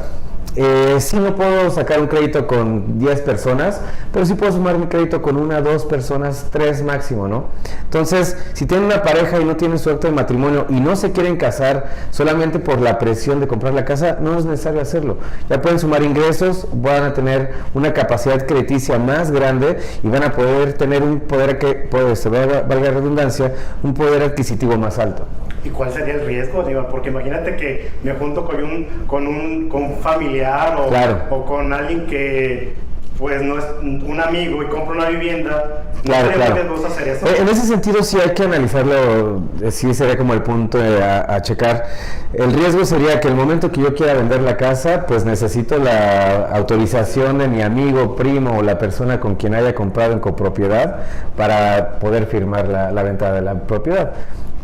Eh, 0.56 0.98
no 1.14 1.34
puedo 1.34 1.70
sacar 1.70 2.00
un 2.00 2.06
crédito 2.06 2.46
con 2.46 2.98
10 2.98 3.22
personas, 3.22 3.80
pero 4.12 4.24
sí 4.24 4.34
puedo 4.34 4.52
sumar 4.52 4.78
mi 4.78 4.86
crédito 4.86 5.20
con 5.20 5.36
una, 5.36 5.60
dos 5.60 5.84
personas, 5.84 6.46
tres 6.52 6.82
máximo, 6.82 7.26
¿no? 7.26 7.46
Entonces, 7.82 8.36
si 8.52 8.66
tienen 8.66 8.86
una 8.86 9.02
pareja 9.02 9.40
y 9.40 9.44
no 9.44 9.56
tienen 9.56 9.78
su 9.78 9.90
acto 9.90 10.06
de 10.06 10.12
matrimonio 10.12 10.66
y 10.68 10.80
no 10.80 10.94
se 10.94 11.10
quieren 11.10 11.36
casar 11.36 11.90
solamente 12.10 12.60
por 12.60 12.80
la 12.80 12.98
presión 12.98 13.40
de 13.40 13.48
comprar 13.48 13.74
la 13.74 13.84
casa, 13.84 14.18
no 14.20 14.38
es 14.38 14.44
necesario 14.44 14.80
hacerlo. 14.80 15.18
Ya 15.48 15.60
pueden 15.60 15.80
sumar 15.80 16.02
ingresos, 16.02 16.68
van 16.72 17.02
a 17.02 17.14
tener 17.14 17.54
una 17.74 17.92
capacidad 17.92 18.46
crediticia 18.46 18.98
más 18.98 19.32
grande 19.32 19.78
y 20.04 20.08
van 20.08 20.22
a 20.22 20.32
poder 20.32 20.74
tener 20.74 21.02
un 21.02 21.20
poder 21.20 21.58
que, 21.58 21.74
pues, 21.74 22.30
valga 22.30 22.64
la 22.68 22.90
redundancia, 22.90 23.52
un 23.82 23.94
poder 23.94 24.22
adquisitivo 24.22 24.76
más 24.76 24.98
alto. 24.98 25.24
¿Y 25.64 25.70
cuál 25.70 25.90
sería 25.90 26.14
el 26.14 26.26
riesgo, 26.26 26.60
Aníbal? 26.60 26.88
Porque 26.88 27.08
imagínate 27.08 27.56
que 27.56 27.90
me 28.02 28.12
junto 28.12 28.44
con 28.44 28.62
un, 28.62 28.84
con 29.06 29.26
un, 29.26 29.68
con 29.68 29.96
familiar 29.98 30.76
o, 30.78 31.34
o 31.34 31.44
con 31.44 31.72
alguien 31.72 32.06
que 32.06 32.74
pues 33.18 33.42
no 33.42 33.58
es 33.58 33.64
un 33.82 34.20
amigo 34.20 34.62
y 34.62 34.66
compro 34.66 34.96
una 34.96 35.08
vivienda, 35.08 35.84
claro, 36.02 36.32
claro. 36.32 36.86
Hacer 36.86 37.08
eso? 37.08 37.26
Eh, 37.26 37.36
en 37.38 37.48
ese 37.48 37.66
sentido 37.66 38.02
sí 38.02 38.18
hay 38.20 38.34
que 38.34 38.42
analizarlo, 38.42 39.40
eh, 39.62 39.70
sí 39.70 39.94
sería 39.94 40.18
como 40.18 40.34
el 40.34 40.42
punto 40.42 40.78
a, 40.78 41.32
a, 41.32 41.40
checar. 41.40 41.84
El 42.32 42.52
riesgo 42.52 42.84
sería 42.84 43.20
que 43.20 43.28
el 43.28 43.36
momento 43.36 43.70
que 43.70 43.80
yo 43.80 43.94
quiera 43.94 44.14
vender 44.14 44.40
la 44.40 44.56
casa, 44.56 45.06
pues 45.06 45.24
necesito 45.24 45.78
la 45.78 46.48
autorización 46.52 47.38
de 47.38 47.46
mi 47.46 47.62
amigo, 47.62 48.16
primo 48.16 48.58
o 48.58 48.62
la 48.62 48.78
persona 48.78 49.20
con 49.20 49.36
quien 49.36 49.54
haya 49.54 49.74
comprado 49.74 50.12
en 50.12 50.18
copropiedad 50.18 51.04
para 51.36 52.00
poder 52.00 52.26
firmar 52.26 52.66
la, 52.66 52.90
la 52.90 53.02
venta 53.04 53.32
de 53.32 53.42
la 53.42 53.54
propiedad. 53.54 54.12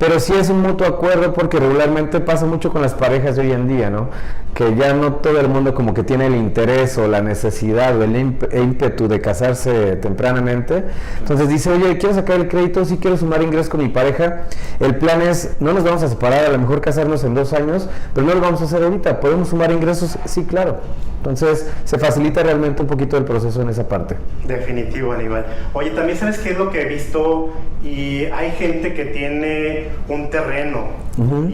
Pero 0.00 0.18
sí 0.18 0.32
es 0.32 0.48
un 0.48 0.62
mutuo 0.62 0.86
acuerdo 0.86 1.34
porque 1.34 1.60
regularmente 1.60 2.20
pasa 2.20 2.46
mucho 2.46 2.72
con 2.72 2.80
las 2.80 2.94
parejas 2.94 3.36
de 3.36 3.42
hoy 3.42 3.52
en 3.52 3.68
día, 3.68 3.90
¿no? 3.90 4.08
Que 4.54 4.74
ya 4.74 4.94
no 4.94 5.16
todo 5.16 5.38
el 5.38 5.48
mundo 5.48 5.74
como 5.74 5.92
que 5.92 6.02
tiene 6.02 6.26
el 6.26 6.36
interés 6.36 6.96
o 6.96 7.06
la 7.06 7.20
necesidad 7.20 7.98
o 7.98 8.02
el 8.02 8.16
ímpetu 8.16 9.08
de 9.08 9.20
casarse 9.20 9.96
tempranamente. 9.96 10.84
Entonces 11.18 11.50
dice, 11.50 11.70
oye, 11.70 11.98
quiero 11.98 12.14
sacar 12.14 12.40
el 12.40 12.48
crédito, 12.48 12.82
sí 12.86 12.96
quiero 12.96 13.18
sumar 13.18 13.42
ingresos 13.42 13.68
con 13.68 13.82
mi 13.82 13.90
pareja. 13.90 14.44
El 14.80 14.96
plan 14.96 15.20
es, 15.20 15.56
no 15.60 15.74
nos 15.74 15.84
vamos 15.84 16.02
a 16.02 16.08
separar, 16.08 16.46
a 16.46 16.48
lo 16.48 16.58
mejor 16.58 16.80
casarnos 16.80 17.22
en 17.24 17.34
dos 17.34 17.52
años, 17.52 17.86
pero 18.14 18.26
no 18.26 18.32
lo 18.32 18.40
vamos 18.40 18.62
a 18.62 18.64
hacer 18.64 18.82
ahorita. 18.82 19.20
¿Podemos 19.20 19.48
sumar 19.48 19.70
ingresos? 19.70 20.16
Sí, 20.24 20.44
claro. 20.44 20.78
Entonces 21.20 21.70
se 21.84 21.98
facilita 21.98 22.42
realmente 22.42 22.80
un 22.80 22.88
poquito 22.88 23.18
el 23.18 23.24
proceso 23.24 23.60
en 23.60 23.68
esa 23.68 23.86
parte. 23.86 24.16
Definitivo, 24.46 25.12
Aníbal. 25.12 25.44
Oye, 25.74 25.90
también 25.90 26.16
sabes 26.16 26.38
qué 26.38 26.50
es 26.50 26.58
lo 26.58 26.70
que 26.70 26.82
he 26.82 26.84
visto 26.86 27.50
y 27.84 28.24
hay 28.24 28.52
gente 28.52 28.94
que 28.94 29.04
tiene 29.04 29.88
un 30.08 30.30
terreno 30.30 30.88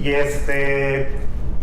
y 0.00 0.10
este 0.10 1.08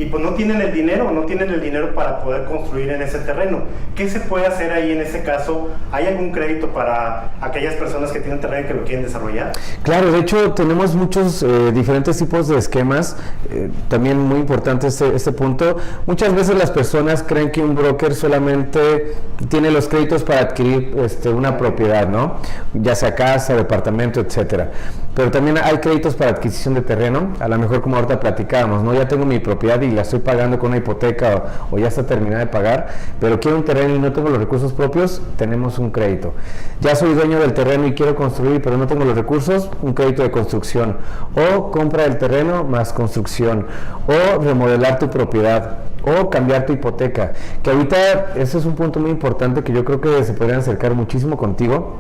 y 0.04 0.08
pues 0.08 0.22
no 0.22 0.34
tienen 0.34 0.60
el 0.60 0.74
dinero, 0.74 1.12
no 1.12 1.22
tienen 1.22 1.50
el 1.50 1.62
dinero 1.62 1.96
para 1.96 2.20
poder 2.20 2.44
construir 2.44 2.90
en 2.90 3.02
ese 3.02 3.20
terreno. 3.20 3.60
¿Qué 3.96 4.10
se 4.10 4.20
puede 4.20 4.46
hacer 4.46 4.74
ahí 4.74 4.92
en 4.92 5.00
ese 5.00 5.24
caso? 5.24 5.70
¿Hay 5.92 6.08
algún 6.08 6.32
crédito 6.32 6.68
para 6.70 7.32
aquellas 7.40 7.76
personas 7.76 8.12
que 8.12 8.20
tienen 8.20 8.42
terreno 8.42 8.66
y 8.66 8.68
que 8.68 8.74
lo 8.74 8.84
quieren 8.84 9.06
desarrollar? 9.06 9.54
Claro, 9.84 10.12
de 10.12 10.20
hecho 10.20 10.52
tenemos 10.52 10.94
muchos 10.94 11.42
eh, 11.42 11.72
diferentes 11.74 12.18
tipos 12.18 12.50
de 12.50 12.58
esquemas, 12.58 13.16
eh, 13.50 13.70
también 13.88 14.20
muy 14.20 14.40
importante 14.40 14.88
este, 14.88 15.16
este 15.16 15.32
punto. 15.32 15.78
Muchas 16.06 16.36
veces 16.36 16.58
las 16.58 16.72
personas 16.72 17.24
creen 17.24 17.52
que 17.52 17.62
un 17.62 17.74
broker 17.74 18.14
solamente 18.14 19.16
tiene 19.48 19.72
los 19.72 19.88
créditos 19.88 20.24
para 20.24 20.42
adquirir 20.42 20.96
este, 20.98 21.30
una 21.30 21.58
propiedad, 21.58 22.10
¿no? 22.10 22.38
Ya 22.74 22.96
sea 22.96 23.16
casa, 23.16 23.56
departamento, 23.56 24.20
etcétera. 24.20 24.72
Pero 25.16 25.30
también 25.30 25.60
hay 25.60 25.78
créditos 25.78 26.16
para 26.16 26.32
adquisición 26.32 26.74
de 26.74 26.82
terreno, 26.82 27.34
a 27.40 27.48
lo 27.48 27.58
mejor 27.60 27.82
como 27.82 27.98
ahorita 27.98 28.20
platicábamos, 28.20 28.84
¿no? 28.84 28.96
Ya 28.96 29.08
tengo 29.08 29.26
mi 29.26 29.38
propiedad 29.40 29.80
y 29.82 29.92
la 29.94 30.02
estoy 30.02 30.20
pagando 30.20 30.60
con 30.60 30.70
una 30.70 30.78
hipoteca 30.78 31.44
o, 31.72 31.78
ya 31.78 31.88
está 31.88 32.06
terminada 32.06 32.42
de 32.42 32.48
pagar, 32.48 32.88
pero 33.20 33.40
quiero 33.40 33.58
un 33.58 33.66
terreno 33.66 33.96
y 33.96 34.00
no 34.00 34.12
tengo 34.12 34.30
los 34.30 34.40
recursos 34.40 34.74
propios, 34.74 35.22
tenemos 35.38 35.80
un 35.80 35.92
crédito. 35.92 36.34
Ya 36.82 36.96
soy 36.96 37.14
dueño 37.14 37.40
del 37.40 37.54
terreno 37.54 37.88
y 37.88 37.94
quiero 37.94 38.16
construir, 38.16 38.62
pero 38.62 38.78
no 38.78 38.88
tengo 38.88 39.06
los 39.06 39.16
recursos, 39.16 39.70
un 39.82 39.94
crédito 39.94 40.24
de 40.24 40.32
construcción. 40.32 40.98
O 41.36 41.72
compra 41.72 42.04
del 42.04 42.18
terreno 42.18 42.64
más 42.64 42.94
construcción. 42.94 43.68
O 44.08 44.42
remodelar 44.42 45.00
tu 45.00 45.10
propiedad 45.10 45.78
o 46.04 46.30
cambiar 46.30 46.66
tu 46.66 46.74
hipoteca. 46.74 47.34
Que 47.62 47.72
ahorita 47.72 48.34
ese 48.36 48.58
es 48.58 48.66
un 48.66 48.76
punto 48.76 49.00
muy 49.00 49.12
importante 49.12 49.64
que 49.64 49.72
yo 49.72 49.86
creo 49.86 50.02
que 50.02 50.24
se 50.24 50.34
podrían 50.34 50.60
acercar 50.60 50.94
muchísimo 50.94 51.38
contigo 51.38 51.96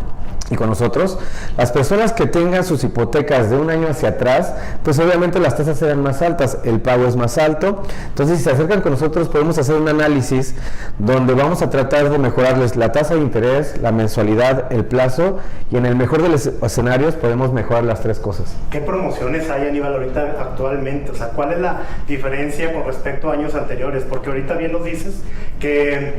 y 0.50 0.56
con 0.56 0.70
nosotros, 0.70 1.18
las 1.58 1.72
personas 1.72 2.14
que 2.14 2.26
tengan 2.26 2.64
sus 2.64 2.84
hipotecas 2.84 3.50
de 3.50 3.58
un 3.58 3.70
año 3.70 3.88
hacia 3.88 4.10
atrás, 4.10 4.54
pues 4.84 5.00
obviamente 5.00 5.40
las 5.40 5.56
tasas 5.56 5.80
serán 5.80 6.04
más 6.04 6.22
altas, 6.22 6.60
el 6.64 6.82
pago 6.82 7.08
es 7.08 7.16
más 7.16 7.38
alto. 7.38 7.84
Entonces, 8.10 8.38
si 8.38 8.44
se 8.44 8.52
acercan 8.52 8.82
con 8.82 8.92
nosotros, 8.92 9.30
podemos 9.30 9.58
hacer 9.58 9.76
un 9.76 9.88
análisis 9.88 10.56
donde 11.00 11.34
vamos 11.34 11.62
a 11.62 11.70
tratar 11.70 12.10
de 12.10 12.18
mejorarles 12.18 12.76
la 12.76 12.92
tasa 12.92 13.16
de 13.16 13.22
interés, 13.22 13.78
la 13.82 13.92
mensualidad, 13.92 14.72
el 14.72 14.86
plazo 14.86 15.40
y 15.72 15.78
en 15.78 15.86
el 15.86 15.96
mejor 15.96 16.22
de 16.22 16.30
los 16.30 16.46
escenarios 16.46 17.16
podemos 17.16 17.54
mejorar 17.54 17.84
las 17.84 18.02
tres 18.02 18.20
cosas. 18.20 18.54
¿Qué 18.70 18.82
promociones 18.82 19.50
hay, 19.50 19.68
Aníbal, 19.68 19.94
ahorita 19.94 20.36
actualmente? 20.40 21.12
O 21.12 21.16
sea, 21.16 21.30
¿cuál 21.30 21.54
es 21.54 21.60
la 21.60 21.82
diferencia 22.08 22.74
con 22.74 22.86
respecto 22.86 23.30
a 23.30 23.34
años 23.34 23.56
anteriores? 23.56 24.04
Porque 24.08 24.30
ahorita 24.30 24.56
bien 24.56 24.74
nos 24.74 24.84
dices 24.84 25.16
que 25.60 26.14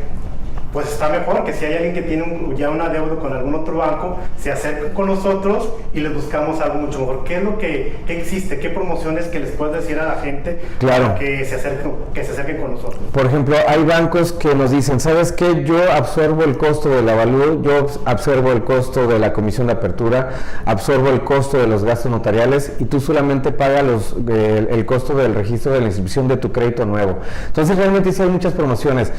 pues 0.74 0.88
está 0.88 1.08
mejor 1.08 1.44
que 1.44 1.52
si 1.52 1.64
hay 1.64 1.74
alguien 1.74 1.94
que 1.94 2.02
tiene 2.02 2.52
ya 2.56 2.68
una 2.68 2.88
deuda 2.88 3.14
con 3.20 3.32
algún 3.32 3.54
otro 3.54 3.76
banco, 3.78 4.18
se 4.40 4.50
acerque 4.50 4.92
con 4.92 5.06
nosotros 5.06 5.68
y 5.94 6.00
les 6.00 6.12
buscamos 6.12 6.60
algo 6.60 6.80
mucho 6.80 6.98
mejor. 6.98 7.22
¿Qué 7.22 7.37
es 7.37 7.44
lo 7.44 7.58
que 7.58 7.94
existe? 8.08 8.58
¿Qué 8.58 8.70
promociones 8.70 9.26
que 9.26 9.38
les 9.38 9.52
puedes 9.52 9.76
decir 9.76 10.00
a 10.00 10.06
la 10.06 10.14
gente 10.16 10.60
claro. 10.80 11.14
que, 11.16 11.44
se 11.44 11.54
acerquen, 11.54 11.92
que 12.12 12.24
se 12.24 12.32
acerquen 12.32 12.56
con 12.56 12.72
nosotros? 12.72 13.00
Por 13.12 13.24
ejemplo, 13.24 13.56
hay 13.68 13.84
bancos 13.84 14.32
que 14.32 14.52
nos 14.56 14.72
dicen, 14.72 14.98
¿sabes 14.98 15.30
qué? 15.30 15.62
Yo 15.62 15.76
absorbo 15.92 16.42
el 16.42 16.58
costo 16.58 16.88
del 16.88 17.08
avalúo, 17.08 17.62
yo 17.62 17.87
absorbo 18.04 18.50
el 18.50 18.64
costo 18.64 19.06
de 19.06 19.20
la 19.20 19.32
comisión 19.32 19.68
de 19.68 19.74
apertura, 19.74 20.30
absorbo 20.64 21.08
el 21.10 21.22
costo 21.22 21.56
de 21.56 21.68
los 21.68 21.84
gastos 21.84 22.10
notariales 22.10 22.72
y 22.80 22.87
tú 22.87 23.00
solamente 23.00 23.52
pagas 23.52 23.84
los, 23.84 24.16
el, 24.28 24.84
costo 24.87 25.14
del 25.14 25.37
registro 25.37 25.70
de 25.70 25.82
la 25.82 25.87
inscripción 25.87 26.26
de 26.26 26.37
tu 26.37 26.50
crédito 26.50 26.84
nuevo. 26.84 27.18
Entonces 27.46 27.76
realmente 27.76 28.12
sí 28.12 28.22
hay 28.22 28.28
muchas 28.28 28.54
promociones. 28.54 29.12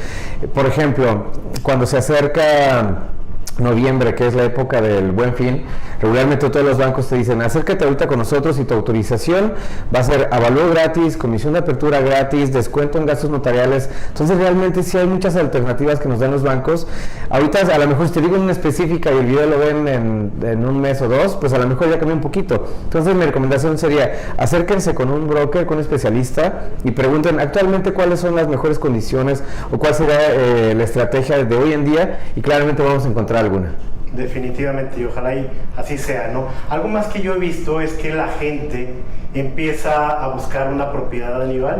Por 0.52 0.66
ejemplo, 0.66 1.32
cuando 1.62 1.86
se 1.86 1.96
acerca 1.96 3.10
noviembre, 3.58 4.14
que 4.14 4.26
es 4.26 4.34
la 4.34 4.44
época 4.44 4.80
del 4.80 5.12
buen 5.12 5.34
fin, 5.34 5.64
regularmente 6.00 6.50
todos 6.50 6.64
los 6.64 6.78
bancos 6.78 7.08
te 7.08 7.16
dicen, 7.16 7.40
acércate 7.40 7.84
ahorita 7.84 8.06
con 8.06 8.18
nosotros 8.18 8.58
y 8.58 8.64
tu 8.64 8.74
autorización 8.74 9.54
va 9.94 10.00
a 10.00 10.02
ser 10.02 10.28
avalúo 10.30 10.70
gratis, 10.70 11.16
comisión 11.16 11.54
de 11.54 11.60
apertura 11.60 12.00
gratis, 12.00 12.52
descuento 12.52 12.98
en 12.98 13.06
gastos 13.06 13.30
notariales. 13.30 13.88
Entonces 14.08 14.36
realmente 14.36 14.82
sí 14.82 14.98
hay 14.98 15.06
muchas 15.06 15.36
alternativas 15.36 15.98
que 16.00 16.08
nos 16.08 16.20
dan 16.20 16.32
los 16.32 16.42
bancos. 16.42 16.86
Ahorita 17.30 17.60
a 17.60 17.78
lo 17.78 17.88
mejor 17.88 18.08
si 18.08 18.14
te 18.14 18.20
digo 18.20 18.36
una 18.36 18.52
específica 18.52 19.10
y 19.12 19.18
el 19.18 19.26
video 19.26 19.46
lo 19.46 19.58
ven 19.58 19.88
en, 19.88 20.66
un 20.66 20.80
mes 20.80 21.00
o 21.00 21.08
dos, 21.08 21.36
pues 21.36 21.52
a 21.52 21.58
lo 21.58 21.66
mejor 21.66 21.88
ya 21.90 21.98
cambia 21.98 22.14
un 22.14 22.20
poquito. 22.20 22.66
Entonces 22.84 23.14
mi 23.14 23.24
recomendación 23.24 23.78
sería, 23.78 24.34
acérquense 24.36 24.94
con 24.94 25.10
un 25.10 25.26
broker, 25.28 25.66
con 25.66 25.78
un 25.78 25.82
especialista 25.82 26.68
y 26.84 26.90
pregunten 26.90 27.40
actualmente 27.40 27.92
cuáles 27.92 28.20
son 28.20 28.36
las 28.36 28.48
mejores 28.48 28.78
condiciones 28.78 29.42
o 29.70 29.78
cuál 29.78 29.94
será 29.94 30.18
eh, 30.30 30.74
la 30.76 30.84
estrategia 30.84 31.44
de 31.44 31.56
hoy 31.56 31.72
en 31.72 31.84
día 31.84 32.20
y 32.36 32.42
claramente 32.42 32.82
vamos 32.82 33.04
a 33.04 33.08
encontrar 33.08 33.45
alguna. 33.46 33.72
Definitivamente, 34.12 35.00
y 35.00 35.04
ojalá 35.04 35.34
y 35.34 35.50
así 35.76 35.98
sea, 35.98 36.28
¿no? 36.32 36.46
Algo 36.70 36.88
más 36.88 37.06
que 37.06 37.20
yo 37.20 37.34
he 37.34 37.38
visto 37.38 37.80
es 37.80 37.92
que 37.94 38.14
la 38.14 38.28
gente 38.28 38.88
empieza 39.34 40.08
a 40.08 40.28
buscar 40.28 40.72
una 40.72 40.92
propiedad 40.92 41.42
a 41.42 41.46
nivel 41.46 41.74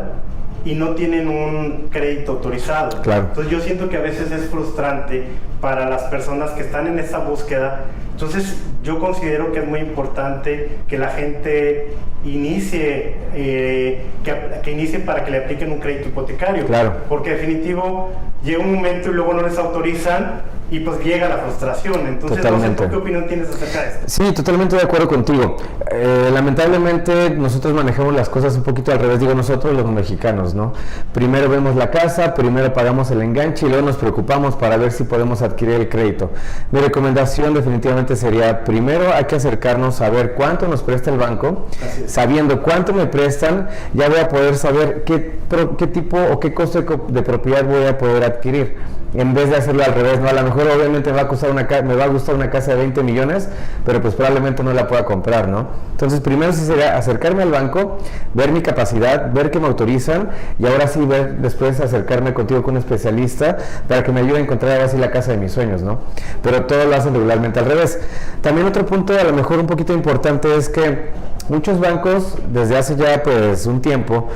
y 0.64 0.74
no 0.74 0.90
tienen 0.90 1.29
un 1.29 1.88
crédito 1.90 2.33
autorizado. 2.33 3.00
Claro. 3.02 3.26
Entonces 3.29 3.52
yo 3.52 3.61
siento 3.61 3.88
que 3.88 3.96
a 3.96 4.00
veces 4.00 4.33
es 4.33 4.50
frustrante 4.50 5.24
para 5.61 5.88
las 5.88 6.02
personas 6.05 6.50
que 6.50 6.62
están 6.62 6.88
en 6.88 6.98
esa 6.98 7.18
búsqueda. 7.18 7.85
Entonces 8.16 8.57
yo 8.83 8.98
considero 8.98 9.52
que 9.52 9.59
es 9.59 9.66
muy 9.66 9.81
importante 9.81 10.79
que 10.88 10.96
la 10.96 11.11
gente 11.11 11.88
inicie, 12.24 13.14
eh, 13.35 14.07
que, 14.24 14.35
que, 14.62 14.70
inicie 14.70 15.00
para 15.00 15.22
que 15.22 15.31
le 15.31 15.38
apliquen 15.44 15.70
un 15.70 15.81
crédito 15.81 16.09
hipotecario. 16.09 16.64
Claro. 16.64 16.94
Porque 17.11 17.33
definitivo 17.33 18.11
llega 18.42 18.61
un 18.61 18.74
momento 18.74 19.11
y 19.11 19.12
luego 19.12 19.35
no 19.35 19.42
les 19.42 19.59
autorizan 19.59 20.40
y 20.70 20.81
pues 20.81 21.02
llega 21.05 21.29
la 21.29 21.38
frustración. 21.38 22.07
Entonces, 22.07 22.40
totalmente. 22.40 22.88
¿qué 22.88 22.96
opinión 22.96 23.26
tienes 23.26 23.48
acerca 23.48 23.83
de 23.83 23.88
esto? 23.88 24.05
Sí, 24.07 24.33
totalmente 24.33 24.76
de 24.76 24.83
acuerdo 24.83 25.07
contigo. 25.07 25.57
Eh, 25.90 26.31
lamentablemente 26.33 27.31
nosotros 27.31 27.72
manejamos 27.72 28.14
las 28.14 28.29
cosas 28.29 28.57
un 28.57 28.62
poquito 28.62 28.92
al 28.92 28.98
revés, 28.98 29.20
digo 29.20 29.35
nosotros 29.35 29.72
los 29.74 29.88
mexicanos, 29.90 30.55
¿no? 30.55 30.72
Primero 31.12 31.48
vemos 31.48 31.76
la 31.76 31.90
casa, 31.90 32.35
primero 32.35 32.72
pagamos 32.72 33.11
el 33.11 33.22
enganche 33.22 33.66
y 33.66 33.68
luego 33.68 33.87
nos 33.87 33.96
preocupamos 33.96 34.57
para 34.57 34.76
ver 34.76 34.90
si 34.90 35.05
podemos 35.05 35.42
adquirir 35.42 35.74
el 35.74 35.88
crédito. 35.88 36.33
Mi 36.72 36.81
recomendación 36.81 37.55
definitivamente 37.55 38.05
sería, 38.14 38.64
primero 38.64 39.12
hay 39.12 39.24
que 39.24 39.36
acercarnos 39.36 40.00
a 40.00 40.10
ver 40.10 40.34
cuánto 40.34 40.68
nos 40.68 40.82
presta 40.82 41.10
el 41.10 41.16
banco, 41.16 41.66
sabiendo 42.06 42.62
cuánto 42.62 42.92
me 42.92 43.06
prestan, 43.06 43.68
ya 43.94 44.08
voy 44.08 44.20
a 44.20 44.28
poder 44.28 44.56
saber 44.56 45.02
qué, 45.04 45.38
qué 45.78 45.86
tipo 45.88 46.18
o 46.30 46.38
qué 46.38 46.54
costo 46.54 46.82
de 47.08 47.22
propiedad 47.22 47.64
voy 47.64 47.86
a 47.86 47.98
poder 47.98 48.22
adquirir 48.22 48.76
en 49.16 49.34
vez 49.34 49.50
de 49.50 49.56
hacerlo 49.56 49.82
al 49.84 49.94
revés, 49.94 50.20
¿no? 50.20 50.28
A 50.28 50.32
lo 50.32 50.42
mejor 50.42 50.66
obviamente 50.68 51.10
me 51.10 51.16
va 51.16 51.22
a 51.22 51.28
costar 51.28 51.50
una 51.50 51.66
me 51.82 51.94
va 51.94 52.04
a 52.04 52.08
gustar 52.08 52.34
una 52.34 52.50
casa 52.50 52.72
de 52.72 52.78
20 52.78 53.02
millones, 53.02 53.48
pero 53.84 54.02
pues 54.02 54.14
probablemente 54.14 54.62
no 54.62 54.72
la 54.72 54.88
pueda 54.88 55.04
comprar, 55.04 55.48
¿no? 55.48 55.68
Entonces, 55.92 56.20
primero 56.20 56.52
sí 56.52 56.64
sería 56.66 56.96
acercarme 56.98 57.42
al 57.42 57.50
banco, 57.50 57.98
ver 58.34 58.52
mi 58.52 58.60
capacidad, 58.60 59.32
ver 59.32 59.50
que 59.50 59.58
me 59.58 59.66
autorizan 59.66 60.30
y 60.58 60.66
ahora 60.66 60.88
sí 60.88 61.00
ver 61.00 61.38
después 61.38 61.80
acercarme 61.80 62.34
contigo 62.34 62.62
con 62.62 62.74
un 62.74 62.80
especialista 62.80 63.56
para 63.88 64.02
que 64.02 64.12
me 64.12 64.20
ayude 64.20 64.36
a 64.36 64.40
encontrar 64.40 64.72
ahora 64.72 64.88
sí 64.88 64.98
la 64.98 65.10
casa 65.10 65.32
de 65.32 65.38
mis 65.38 65.52
sueños, 65.52 65.82
¿no? 65.82 66.00
Pero 66.42 66.66
todo 66.66 66.84
lo 66.84 66.94
hacen 66.94 67.14
regularmente 67.14 67.58
al 67.58 67.66
revés. 67.66 67.95
También 68.40 68.66
otro 68.66 68.87
punto 68.87 69.12
a 69.18 69.24
lo 69.24 69.32
mejor 69.32 69.59
un 69.59 69.66
poquito 69.66 69.92
importante 69.92 70.54
es 70.56 70.68
que 70.68 71.11
muchos 71.48 71.78
bancos 71.80 72.37
desde 72.52 72.76
hace 72.76 72.96
ya 72.96 73.22
pues 73.22 73.66
un 73.66 73.80
tiempo 73.80 74.28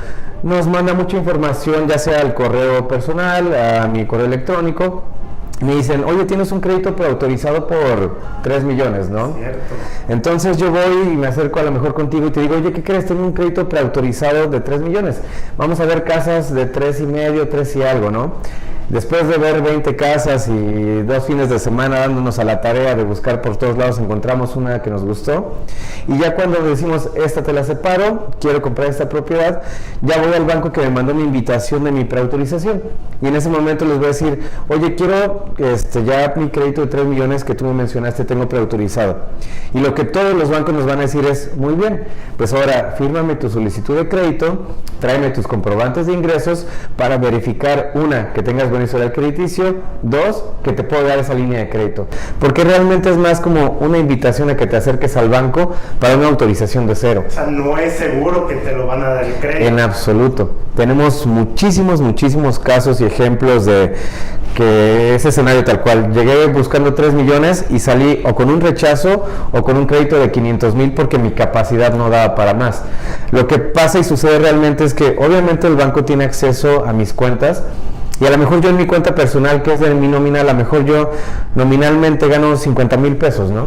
nos 0.43 0.67
manda 0.67 0.93
mucha 0.93 1.17
información, 1.17 1.87
ya 1.87 1.97
sea 1.97 2.21
al 2.21 2.33
correo 2.33 2.87
personal, 2.87 3.53
a 3.53 3.87
mi 3.87 4.05
correo 4.05 4.25
electrónico. 4.25 5.03
Me 5.61 5.75
dicen, 5.75 6.03
oye, 6.03 6.25
tienes 6.25 6.51
un 6.51 6.59
crédito 6.59 6.95
preautorizado 6.95 7.67
por 7.67 8.17
3 8.41 8.63
millones, 8.63 9.09
¿no? 9.09 9.35
Entonces 10.09 10.57
yo 10.57 10.71
voy 10.71 11.13
y 11.13 11.15
me 11.15 11.27
acerco 11.27 11.59
a 11.59 11.63
lo 11.63 11.71
mejor 11.71 11.93
contigo 11.93 12.25
y 12.25 12.31
te 12.31 12.39
digo, 12.41 12.55
oye, 12.55 12.73
¿qué 12.73 12.81
crees? 12.81 13.05
Tengo 13.05 13.23
un 13.23 13.33
crédito 13.33 13.69
preautorizado 13.69 14.47
de 14.47 14.59
3 14.59 14.81
millones. 14.81 15.21
Vamos 15.57 15.79
a 15.79 15.85
ver 15.85 16.03
casas 16.03 16.51
de 16.51 16.65
3 16.65 17.01
y 17.01 17.05
medio, 17.05 17.47
3 17.47 17.75
y 17.75 17.83
algo, 17.83 18.09
¿no? 18.09 18.33
Después 18.91 19.25
de 19.29 19.37
ver 19.37 19.61
20 19.61 19.95
casas 19.95 20.49
y 20.49 21.01
dos 21.03 21.25
fines 21.25 21.49
de 21.49 21.59
semana 21.59 21.99
dándonos 21.99 22.39
a 22.39 22.43
la 22.43 22.59
tarea 22.59 22.93
de 22.93 23.05
buscar 23.05 23.41
por 23.41 23.55
todos 23.55 23.77
lados, 23.77 23.99
encontramos 23.99 24.57
una 24.57 24.81
que 24.81 24.89
nos 24.89 25.05
gustó. 25.05 25.59
Y 26.09 26.17
ya 26.17 26.35
cuando 26.35 26.61
decimos, 26.61 27.09
esta 27.15 27.41
te 27.41 27.53
la 27.53 27.63
separo, 27.63 28.31
quiero 28.41 28.61
comprar 28.61 28.89
esta 28.89 29.07
propiedad, 29.07 29.61
ya 30.01 30.17
voy 30.21 30.33
al 30.33 30.43
banco 30.43 30.73
que 30.73 30.81
me 30.81 30.89
mandó 30.89 31.13
una 31.13 31.23
invitación 31.23 31.85
de 31.85 31.93
mi 31.93 32.03
preautorización. 32.03 32.83
Y 33.21 33.27
en 33.27 33.37
ese 33.37 33.47
momento 33.47 33.85
les 33.85 33.95
voy 33.95 34.05
a 34.05 34.07
decir, 34.09 34.41
oye, 34.67 34.93
quiero 34.95 35.45
este, 35.57 36.03
ya 36.03 36.33
mi 36.35 36.49
crédito 36.49 36.81
de 36.81 36.87
3 36.87 37.05
millones 37.05 37.45
que 37.45 37.55
tú 37.55 37.63
me 37.63 37.73
mencionaste, 37.73 38.25
tengo 38.25 38.49
preautorizado. 38.49 39.19
Y 39.73 39.79
lo 39.79 39.95
que 39.95 40.03
todos 40.03 40.33
los 40.35 40.49
bancos 40.49 40.73
nos 40.73 40.85
van 40.85 40.97
a 40.97 41.03
decir 41.03 41.23
es, 41.23 41.55
muy 41.55 41.75
bien, 41.75 42.03
pues 42.35 42.51
ahora 42.51 42.95
fírmame 42.97 43.35
tu 43.35 43.49
solicitud 43.49 43.95
de 43.95 44.09
crédito, 44.09 44.65
tráeme 44.99 45.29
tus 45.29 45.47
comprobantes 45.47 46.07
de 46.07 46.13
ingresos 46.13 46.67
para 46.97 47.17
verificar, 47.17 47.91
una, 47.93 48.33
que 48.33 48.43
tengas 48.43 48.69
buen 48.69 48.80
historial 48.85 49.11
crediticio, 49.13 49.75
dos, 50.01 50.43
que 50.63 50.73
te 50.73 50.83
puedo 50.83 51.03
dar 51.03 51.19
esa 51.19 51.33
línea 51.33 51.59
de 51.59 51.69
crédito. 51.69 52.07
Porque 52.39 52.63
realmente 52.63 53.09
es 53.09 53.17
más 53.17 53.39
como 53.39 53.77
una 53.79 53.97
invitación 53.97 54.49
a 54.49 54.57
que 54.57 54.67
te 54.67 54.77
acerques 54.77 55.17
al 55.17 55.29
banco 55.29 55.73
para 55.99 56.15
una 56.17 56.27
autorización 56.27 56.87
de 56.87 56.95
cero. 56.95 57.25
O 57.27 57.31
sea, 57.31 57.47
no 57.47 57.77
es 57.77 57.93
seguro 57.93 58.47
que 58.47 58.55
te 58.55 58.71
lo 58.73 58.87
van 58.87 59.03
a 59.03 59.09
dar 59.09 59.23
el 59.25 59.33
crédito. 59.35 59.65
En 59.65 59.79
absoluto. 59.79 60.55
Tenemos 60.75 61.25
muchísimos, 61.25 62.01
muchísimos 62.01 62.59
casos 62.59 63.01
y 63.01 63.05
ejemplos 63.05 63.65
de 63.65 63.93
que 64.55 65.15
ese 65.15 65.29
escenario 65.29 65.63
tal 65.63 65.81
cual. 65.81 66.13
Llegué 66.13 66.47
buscando 66.47 66.93
3 66.93 67.13
millones 67.13 67.65
y 67.69 67.79
salí 67.79 68.21
o 68.25 68.35
con 68.35 68.49
un 68.49 68.61
rechazo 68.61 69.25
o 69.51 69.63
con 69.63 69.77
un 69.77 69.85
crédito 69.85 70.19
de 70.19 70.31
500 70.31 70.75
mil 70.75 70.93
porque 70.93 71.17
mi 71.17 71.31
capacidad 71.31 71.93
no 71.93 72.09
daba 72.09 72.35
para 72.35 72.53
más. 72.53 72.83
Lo 73.31 73.47
que 73.47 73.59
pasa 73.59 73.99
y 73.99 74.03
sucede 74.03 74.39
realmente 74.39 74.83
es 74.83 74.93
que 74.93 75.15
obviamente 75.19 75.67
el 75.67 75.75
banco 75.75 76.03
tiene 76.05 76.25
acceso 76.25 76.85
a 76.85 76.93
mis 76.93 77.13
cuentas, 77.13 77.63
y 78.21 78.25
a 78.27 78.29
lo 78.29 78.37
mejor 78.37 78.61
yo 78.61 78.69
en 78.69 78.77
mi 78.77 78.85
cuenta 78.85 79.15
personal, 79.15 79.63
que 79.63 79.73
es 79.73 79.79
de 79.79 79.95
mi 79.95 80.07
nómina, 80.07 80.41
a 80.41 80.43
lo 80.43 80.53
mejor 80.53 80.85
yo 80.85 81.11
nominalmente 81.55 82.27
gano 82.27 82.55
50 82.55 82.95
mil 82.97 83.17
pesos, 83.17 83.49
¿no? 83.49 83.65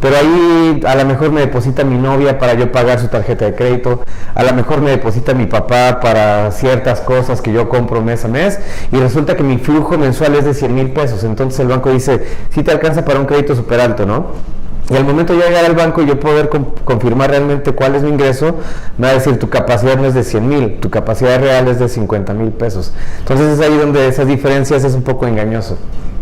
Pero 0.00 0.16
ahí 0.16 0.80
a 0.86 0.94
lo 0.94 1.04
mejor 1.04 1.32
me 1.32 1.40
deposita 1.40 1.82
mi 1.82 1.98
novia 1.98 2.38
para 2.38 2.54
yo 2.54 2.70
pagar 2.70 3.00
su 3.00 3.08
tarjeta 3.08 3.46
de 3.46 3.54
crédito, 3.56 4.04
a 4.32 4.44
lo 4.44 4.54
mejor 4.54 4.80
me 4.80 4.90
deposita 4.90 5.34
mi 5.34 5.46
papá 5.46 5.98
para 6.00 6.52
ciertas 6.52 7.00
cosas 7.00 7.42
que 7.42 7.52
yo 7.52 7.68
compro 7.68 8.00
mes 8.00 8.24
a 8.24 8.28
mes 8.28 8.60
y 8.92 8.96
resulta 8.96 9.34
que 9.36 9.42
mi 9.42 9.58
flujo 9.58 9.98
mensual 9.98 10.36
es 10.36 10.44
de 10.44 10.54
100 10.54 10.72
mil 10.72 10.92
pesos. 10.92 11.24
Entonces 11.24 11.58
el 11.58 11.66
banco 11.66 11.90
dice, 11.90 12.24
si 12.50 12.62
te 12.62 12.70
alcanza 12.70 13.04
para 13.04 13.18
un 13.18 13.26
crédito 13.26 13.56
súper 13.56 13.80
alto, 13.80 14.06
¿no? 14.06 14.59
Y 14.90 14.96
al 14.96 15.04
momento 15.04 15.34
de 15.34 15.46
llegar 15.46 15.64
al 15.64 15.74
banco 15.74 16.02
y 16.02 16.06
yo 16.06 16.18
poder 16.18 16.50
confirmar 16.84 17.30
realmente 17.30 17.72
cuál 17.72 17.94
es 17.94 18.02
mi 18.02 18.10
ingreso, 18.10 18.56
me 18.98 19.06
va 19.06 19.12
a 19.12 19.14
decir 19.14 19.38
tu 19.38 19.48
capacidad 19.48 19.96
no 19.96 20.06
es 20.06 20.14
de 20.14 20.24
100 20.24 20.48
mil, 20.48 20.80
tu 20.80 20.90
capacidad 20.90 21.40
real 21.40 21.68
es 21.68 21.78
de 21.78 21.88
50 21.88 22.34
mil 22.34 22.50
pesos. 22.50 22.92
Entonces 23.20 23.58
es 23.58 23.60
ahí 23.60 23.76
donde 23.76 24.08
esas 24.08 24.26
diferencias 24.26 24.82
es 24.82 24.94
un 24.94 25.02
poco 25.02 25.26
engañoso 25.26 25.78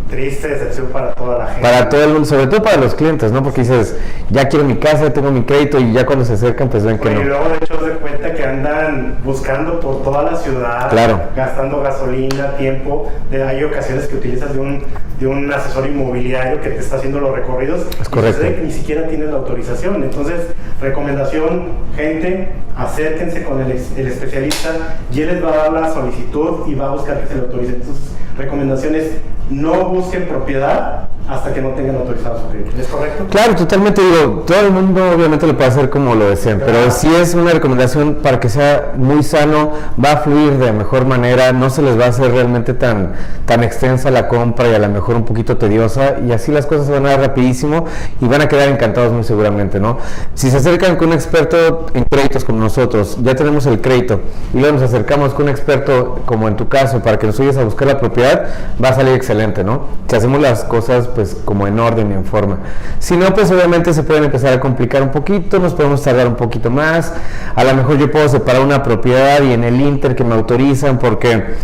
triste 0.09 0.47
decepción 0.47 0.87
para 0.87 1.13
toda 1.13 1.37
la 1.37 1.47
gente. 1.47 1.61
Para 1.61 1.89
todo 1.89 2.03
el 2.03 2.09
mundo, 2.09 2.25
sobre 2.25 2.47
todo 2.47 2.63
para 2.63 2.77
los 2.77 2.95
clientes, 2.95 3.31
¿no? 3.31 3.43
Porque 3.43 3.61
dices, 3.61 3.95
ya 4.29 4.49
quiero 4.49 4.65
mi 4.65 4.75
casa, 4.75 5.13
tengo 5.13 5.31
mi 5.31 5.43
crédito 5.43 5.79
y 5.79 5.93
ya 5.93 6.05
cuando 6.05 6.25
se 6.25 6.33
acercan 6.33 6.69
pues 6.69 6.83
ven 6.83 6.97
que 6.97 7.09
no. 7.09 7.21
Y 7.21 7.23
luego 7.25 7.49
de 7.49 7.57
hecho 7.57 7.79
se 7.85 7.91
cuenta 7.93 8.33
que 8.33 8.43
andan 8.43 9.19
buscando 9.23 9.79
por 9.79 10.03
toda 10.03 10.23
la 10.23 10.35
ciudad, 10.35 10.89
claro. 10.89 11.21
gastando 11.35 11.81
gasolina, 11.81 12.55
tiempo. 12.57 13.11
De, 13.29 13.43
hay 13.43 13.63
ocasiones 13.63 14.07
que 14.07 14.15
utilizas 14.15 14.53
de 14.53 14.59
un, 14.59 14.83
de 15.19 15.27
un 15.27 15.51
asesor 15.53 15.85
inmobiliario 15.87 16.59
que 16.61 16.69
te 16.69 16.79
está 16.79 16.97
haciendo 16.97 17.19
los 17.19 17.35
recorridos. 17.35 17.85
Es 18.01 18.09
correcto. 18.09 18.41
que 18.41 18.61
ni 18.63 18.71
siquiera 18.71 19.07
tienes 19.07 19.29
la 19.29 19.37
autorización. 19.37 20.03
Entonces, 20.03 20.41
recomendación, 20.81 21.67
gente, 21.95 22.49
acérquense 22.75 23.43
con 23.43 23.61
el, 23.61 23.71
el 23.71 24.07
especialista 24.07 24.69
y 25.13 25.21
él 25.21 25.27
les 25.27 25.43
va 25.43 25.53
a 25.53 25.57
dar 25.57 25.73
la 25.73 25.93
solicitud 25.93 26.67
y 26.67 26.75
va 26.75 26.87
a 26.87 26.91
buscar 26.91 27.21
que 27.21 27.27
se 27.27 27.35
le 27.35 27.41
autorice. 27.41 27.73
Entonces, 27.73 28.11
recomendaciones 28.37 29.11
no 29.49 29.89
busquen 29.89 30.27
propiedad 30.27 31.08
hasta 31.29 31.53
que 31.53 31.61
no 31.61 31.69
tengan 31.69 31.97
autorizado 31.97 32.39
su 32.39 32.47
crédito. 32.47 32.71
¿Es 32.81 32.87
correcto? 32.87 33.25
Claro, 33.29 33.55
totalmente. 33.55 34.01
Digo, 34.01 34.43
todo 34.47 34.59
el 34.61 34.71
mundo 34.71 35.01
obviamente 35.15 35.45
lo 35.45 35.55
puede 35.55 35.69
hacer 35.69 35.89
como 35.89 36.15
lo 36.15 36.29
desean, 36.29 36.61
pero 36.65 36.89
si 36.89 37.13
es 37.13 37.35
una 37.35 37.51
recomendación 37.51 38.15
para 38.23 38.39
que 38.39 38.49
sea 38.49 38.93
muy 38.95 39.21
sano, 39.21 39.73
va 40.03 40.13
a 40.13 40.17
fluir 40.17 40.57
de 40.57 40.71
mejor 40.71 41.05
manera, 41.05 41.51
no 41.51 41.69
se 41.69 41.81
les 41.81 41.99
va 41.99 42.05
a 42.05 42.07
hacer 42.09 42.31
realmente 42.31 42.73
tan, 42.73 43.13
tan 43.45 43.63
extensa 43.63 44.09
la 44.09 44.27
compra 44.27 44.69
y 44.69 44.73
a 44.73 44.79
lo 44.79 44.89
mejor 44.89 45.15
un 45.15 45.25
poquito 45.25 45.57
tediosa, 45.57 46.19
y 46.25 46.31
así 46.31 46.51
las 46.51 46.65
cosas 46.65 46.89
van 46.89 47.05
a 47.05 47.09
dar 47.09 47.19
rapidísimo 47.19 47.85
y 48.21 48.25
van 48.25 48.41
a 48.41 48.47
quedar 48.47 48.69
encantados 48.69 49.11
muy 49.11 49.23
seguramente, 49.23 49.79
¿no? 49.79 49.97
Si 50.33 50.49
se 50.49 50.57
acercan 50.57 50.95
con 50.95 51.09
un 51.09 51.13
experto 51.13 51.87
en 51.93 52.05
créditos 52.05 52.43
como 52.43 52.59
nosotros, 52.59 53.17
ya 53.21 53.35
tenemos 53.35 53.65
el 53.67 53.81
crédito, 53.81 54.21
y 54.53 54.59
luego 54.59 54.75
nos 54.75 54.83
acercamos 54.83 55.33
con 55.33 55.43
un 55.43 55.49
experto 55.49 56.21
como 56.25 56.47
en 56.47 56.55
tu 56.55 56.67
caso 56.69 57.01
para 57.01 57.19
que 57.19 57.27
nos 57.27 57.39
ayudes 57.39 57.57
a 57.57 57.63
buscar 57.63 57.87
la 57.87 57.99
propiedad, 57.99 58.47
va 58.83 58.89
a 58.89 58.93
salir 58.93 59.13
excelente, 59.13 59.63
¿no? 59.63 59.83
Si 60.07 60.15
hacemos 60.15 60.41
las 60.41 60.63
cosas 60.63 61.07
pues 61.19 61.35
como 61.43 61.67
en 61.67 61.77
orden 61.77 62.11
y 62.11 62.13
en 62.13 62.23
forma. 62.23 62.59
Si 62.99 63.17
no, 63.17 63.33
pues 63.33 63.51
obviamente 63.51 63.93
se 63.93 64.03
pueden 64.03 64.23
empezar 64.23 64.53
a 64.53 64.61
complicar 64.61 65.03
un 65.03 65.09
poquito, 65.09 65.59
nos 65.59 65.73
podemos 65.73 66.01
tardar 66.01 66.27
un 66.27 66.35
poquito 66.35 66.69
más. 66.71 67.11
A 67.55 67.63
lo 67.65 67.75
mejor 67.75 67.97
yo 67.97 68.09
puedo 68.09 68.29
separar 68.29 68.61
una 68.61 68.83
propiedad 68.83 69.41
y 69.43 69.51
en 69.51 69.65
el 69.65 69.81
Inter 69.81 70.15
que 70.15 70.23
me 70.23 70.33
autorizan 70.33 70.97
porque, 70.97 71.55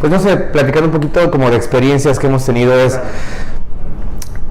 pues 0.00 0.10
no 0.10 0.18
sé, 0.20 0.38
platicando 0.38 0.86
un 0.86 0.92
poquito 0.92 1.30
como 1.30 1.50
de 1.50 1.56
experiencias 1.58 2.18
que 2.18 2.28
hemos 2.28 2.46
tenido 2.46 2.72
es 2.80 2.98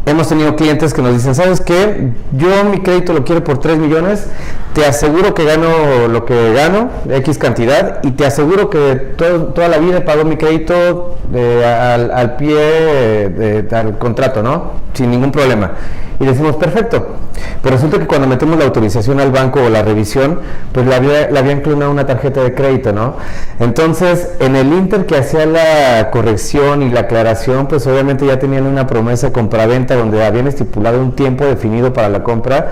hemos 0.05 0.27
tenido 0.27 0.55
clientes 0.55 0.93
que 0.93 1.01
nos 1.01 1.13
dicen, 1.13 1.35
¿sabes 1.35 1.61
qué? 1.61 2.11
Yo 2.33 2.63
mi 2.65 2.81
crédito 2.81 3.13
lo 3.13 3.23
quiero 3.23 3.43
por 3.43 3.59
3 3.59 3.77
millones, 3.77 4.27
te 4.73 4.85
aseguro 4.85 5.33
que 5.33 5.45
gano 5.45 6.07
lo 6.09 6.25
que 6.25 6.53
gano, 6.53 6.89
X 7.09 7.37
cantidad, 7.37 7.99
y 8.03 8.11
te 8.11 8.25
aseguro 8.25 8.69
que 8.69 8.95
toda 9.17 9.67
la 9.67 9.77
vida 9.77 10.03
pago 10.03 10.25
mi 10.25 10.35
crédito 10.35 11.17
eh, 11.33 12.09
al, 12.13 12.35
pie 12.35 13.29
del 13.29 13.97
contrato, 13.97 14.41
¿no? 14.41 14.71
Sin 14.93 15.11
ningún 15.11 15.31
problema. 15.31 15.71
Y 16.19 16.25
decimos, 16.25 16.55
perfecto. 16.55 17.07
Pero 17.61 17.75
resulta 17.75 17.97
que 17.99 18.07
cuando 18.07 18.27
metemos 18.27 18.57
la 18.57 18.65
autorización 18.65 19.19
al 19.19 19.31
banco 19.31 19.61
o 19.61 19.69
la 19.69 19.81
revisión, 19.81 20.39
pues 20.71 20.85
la 20.85 20.97
había, 20.97 21.29
la 21.31 21.39
había 21.39 21.53
inclinado 21.53 21.91
una 21.91 22.05
tarjeta 22.05 22.41
de 22.41 22.53
crédito, 22.53 22.93
¿no? 22.93 23.17
Entonces, 23.59 24.29
en 24.39 24.55
el 24.55 24.67
Inter 24.73 25.05
que 25.05 25.17
hacía 25.17 25.45
la 25.45 26.09
corrección 26.11 26.83
y 26.83 26.89
la 26.89 27.01
aclaración, 27.01 27.67
pues 27.67 27.85
obviamente 27.87 28.25
ya 28.25 28.39
tenían 28.39 28.65
una 28.65 28.87
promesa 28.87 29.27
de 29.27 29.33
compraventa 29.33 29.92
donde 29.95 30.23
habían 30.23 30.47
estipulado 30.47 31.01
un 31.01 31.13
tiempo 31.13 31.45
definido 31.45 31.93
para 31.93 32.09
la 32.09 32.23
compra 32.23 32.71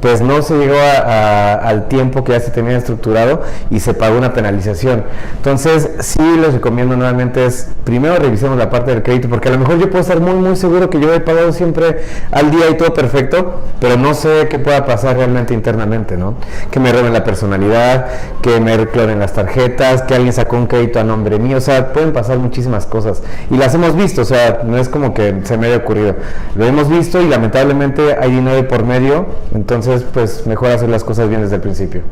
pues 0.00 0.20
no 0.20 0.42
se 0.42 0.56
llegó 0.56 0.76
al 0.76 1.88
tiempo 1.88 2.24
que 2.24 2.32
ya 2.32 2.40
se 2.40 2.50
tenía 2.50 2.76
estructurado 2.76 3.42
y 3.70 3.80
se 3.80 3.94
pagó 3.94 4.18
una 4.18 4.32
penalización. 4.32 5.04
Entonces, 5.36 5.90
sí 6.00 6.22
les 6.40 6.54
recomiendo 6.54 6.96
nuevamente 6.96 7.46
es, 7.46 7.68
primero 7.84 8.16
revisemos 8.16 8.58
la 8.58 8.70
parte 8.70 8.90
del 8.90 9.02
crédito, 9.02 9.28
porque 9.28 9.48
a 9.48 9.52
lo 9.52 9.58
mejor 9.58 9.78
yo 9.78 9.88
puedo 9.88 10.00
estar 10.00 10.20
muy, 10.20 10.34
muy 10.34 10.56
seguro 10.56 10.90
que 10.90 11.00
yo 11.00 11.12
he 11.14 11.20
pagado 11.20 11.52
siempre 11.52 12.02
al 12.30 12.50
día 12.50 12.68
y 12.70 12.76
todo 12.76 12.92
perfecto, 12.94 13.62
pero 13.80 13.96
no 13.96 14.14
sé 14.14 14.48
qué 14.50 14.58
pueda 14.58 14.84
pasar 14.84 15.16
realmente 15.16 15.54
internamente, 15.54 16.16
¿no? 16.16 16.34
Que 16.70 16.80
me 16.80 16.92
roben 16.92 17.12
la 17.12 17.24
personalidad, 17.24 18.06
que 18.42 18.60
me 18.60 18.76
recloren 18.76 19.18
las 19.18 19.32
tarjetas, 19.32 20.02
que 20.02 20.14
alguien 20.14 20.32
sacó 20.32 20.56
un 20.56 20.66
crédito 20.66 21.00
a 21.00 21.04
nombre 21.04 21.38
mío, 21.38 21.58
o 21.58 21.60
sea, 21.60 21.92
pueden 21.92 22.12
pasar 22.12 22.38
muchísimas 22.38 22.86
cosas. 22.86 23.22
Y 23.50 23.56
las 23.56 23.74
hemos 23.74 23.96
visto, 23.96 24.22
o 24.22 24.24
sea, 24.24 24.60
no 24.64 24.76
es 24.76 24.88
como 24.88 25.14
que 25.14 25.40
se 25.44 25.56
me 25.56 25.66
haya 25.68 25.76
ocurrido. 25.78 26.16
Lo 26.54 26.66
hemos 26.66 26.88
visto 26.88 27.20
y 27.20 27.28
lamentablemente 27.28 28.16
hay 28.18 28.30
dinero 28.30 28.66
por 28.68 28.84
medio, 28.84 29.26
entonces 29.54 29.85
entonces, 29.86 30.08
pues 30.12 30.46
mejor 30.46 30.70
hacer 30.70 30.88
las 30.88 31.04
cosas 31.04 31.28
bien 31.28 31.42
desde 31.42 31.56
el 31.56 31.60
principio 31.60 32.02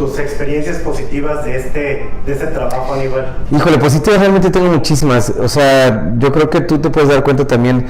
tus 0.00 0.18
experiencias 0.18 0.78
positivas 0.78 1.44
de 1.44 1.56
este, 1.56 2.08
de 2.24 2.32
este 2.32 2.46
trabajo, 2.46 2.94
Aníbal? 2.94 3.36
Híjole, 3.50 3.76
positivas 3.76 4.18
realmente 4.18 4.48
tengo 4.48 4.68
muchísimas. 4.68 5.28
O 5.28 5.46
sea, 5.46 6.14
yo 6.16 6.32
creo 6.32 6.48
que 6.48 6.62
tú 6.62 6.78
te 6.78 6.88
puedes 6.88 7.10
dar 7.10 7.22
cuenta 7.22 7.46
también 7.46 7.84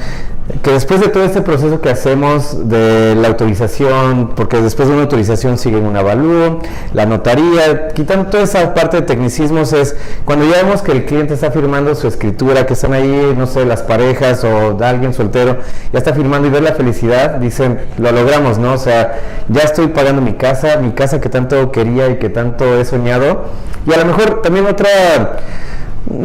que 0.63 0.73
después 0.73 1.01
de 1.01 1.09
todo 1.09 1.25
este 1.25 1.43
proceso 1.43 1.81
que 1.81 1.91
hacemos 1.91 2.69
de 2.69 3.15
la 3.15 3.29
autorización, 3.29 4.33
porque 4.35 4.61
después 4.61 4.89
de 4.89 4.95
una 4.95 5.05
autorización 5.05 5.59
sigue 5.59 5.77
un 5.77 5.97
avalúo, 5.97 6.59
la 6.93 7.07
notaría, 7.07 7.89
quitando 7.95 8.27
toda 8.27 8.43
esa 8.43 8.75
parte 8.75 8.99
de 8.99 9.03
tecnicismos, 9.03 9.73
es 9.73 9.97
cuando 10.25 10.51
ya 10.51 10.63
vemos 10.63 10.83
que 10.83 10.93
el 10.93 11.05
cliente 11.05 11.35
está 11.35 11.51
firmando 11.51 11.95
su 11.95 12.09
escritura, 12.09 12.67
que 12.67 12.73
están 12.73 12.93
ahí, 12.93 13.35
no 13.37 13.47
sé, 13.47 13.65
las 13.65 13.83
parejas 13.83 14.45
o 14.45 14.77
alguien 14.83 15.15
soltero, 15.15 15.59
ya 15.93 15.99
está 15.99 16.13
firmando 16.13 16.49
y 16.49 16.51
ver 16.51 16.63
la 16.63 16.73
felicidad, 16.73 17.37
dicen, 17.37 17.79
lo 17.99 18.11
logramos, 18.11 18.59
¿no? 18.59 18.73
O 18.73 18.79
sea, 18.79 19.19
ya 19.49 19.63
estoy 19.63 19.89
pagando 19.89 20.21
mi 20.21 20.35
casa, 20.35 20.79
mi 20.79 20.91
casa 20.93 21.21
que 21.21 21.29
tanto 21.29 21.71
quería 21.71 22.00
y 22.09 22.17
que 22.17 22.29
tanto 22.29 22.79
he 22.79 22.85
soñado. 22.85 23.45
Y 23.87 23.93
a 23.93 23.99
lo 23.99 24.05
mejor 24.07 24.43
también 24.43 24.67
otra 24.67 24.89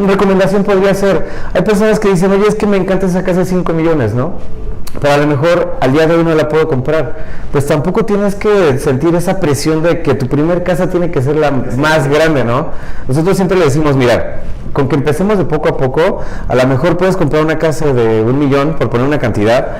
recomendación 0.07 0.63
podría 0.63 0.93
ser, 0.93 1.27
hay 1.53 1.61
personas 1.61 1.99
que 1.99 2.09
dicen, 2.09 2.31
oye, 2.31 2.47
es 2.47 2.55
que 2.55 2.65
me 2.65 2.77
encanta 2.77 3.05
esa 3.05 3.23
casa 3.23 3.39
de 3.39 3.45
5 3.45 3.73
millones, 3.73 4.13
¿no? 4.13 4.33
Pero 4.99 5.13
a 5.13 5.17
lo 5.17 5.27
mejor 5.27 5.77
al 5.81 5.91
día 5.91 6.07
de 6.07 6.15
hoy 6.15 6.23
no 6.23 6.33
la 6.35 6.47
puedo 6.47 6.67
comprar. 6.67 7.15
Pues 7.51 7.65
tampoco 7.65 8.05
tienes 8.05 8.35
que 8.35 8.77
sentir 8.79 9.13
esa 9.15 9.39
presión 9.39 9.83
de 9.83 10.01
que 10.01 10.13
tu 10.15 10.27
primer 10.27 10.63
casa 10.63 10.89
tiene 10.89 11.11
que 11.11 11.21
ser 11.21 11.35
la 11.35 11.51
más 11.51 12.07
grande, 12.07 12.43
¿no? 12.43 12.69
Nosotros 13.07 13.35
siempre 13.35 13.57
le 13.57 13.65
decimos, 13.65 13.95
mira, 13.97 14.41
con 14.73 14.87
que 14.87 14.95
empecemos 14.95 15.37
de 15.37 15.45
poco 15.45 15.69
a 15.69 15.77
poco, 15.77 16.21
a 16.47 16.55
lo 16.55 16.67
mejor 16.67 16.97
puedes 16.97 17.17
comprar 17.17 17.43
una 17.43 17.57
casa 17.57 17.93
de 17.93 18.21
un 18.21 18.39
millón, 18.39 18.75
por 18.75 18.89
poner 18.89 19.05
una 19.05 19.19
cantidad, 19.19 19.77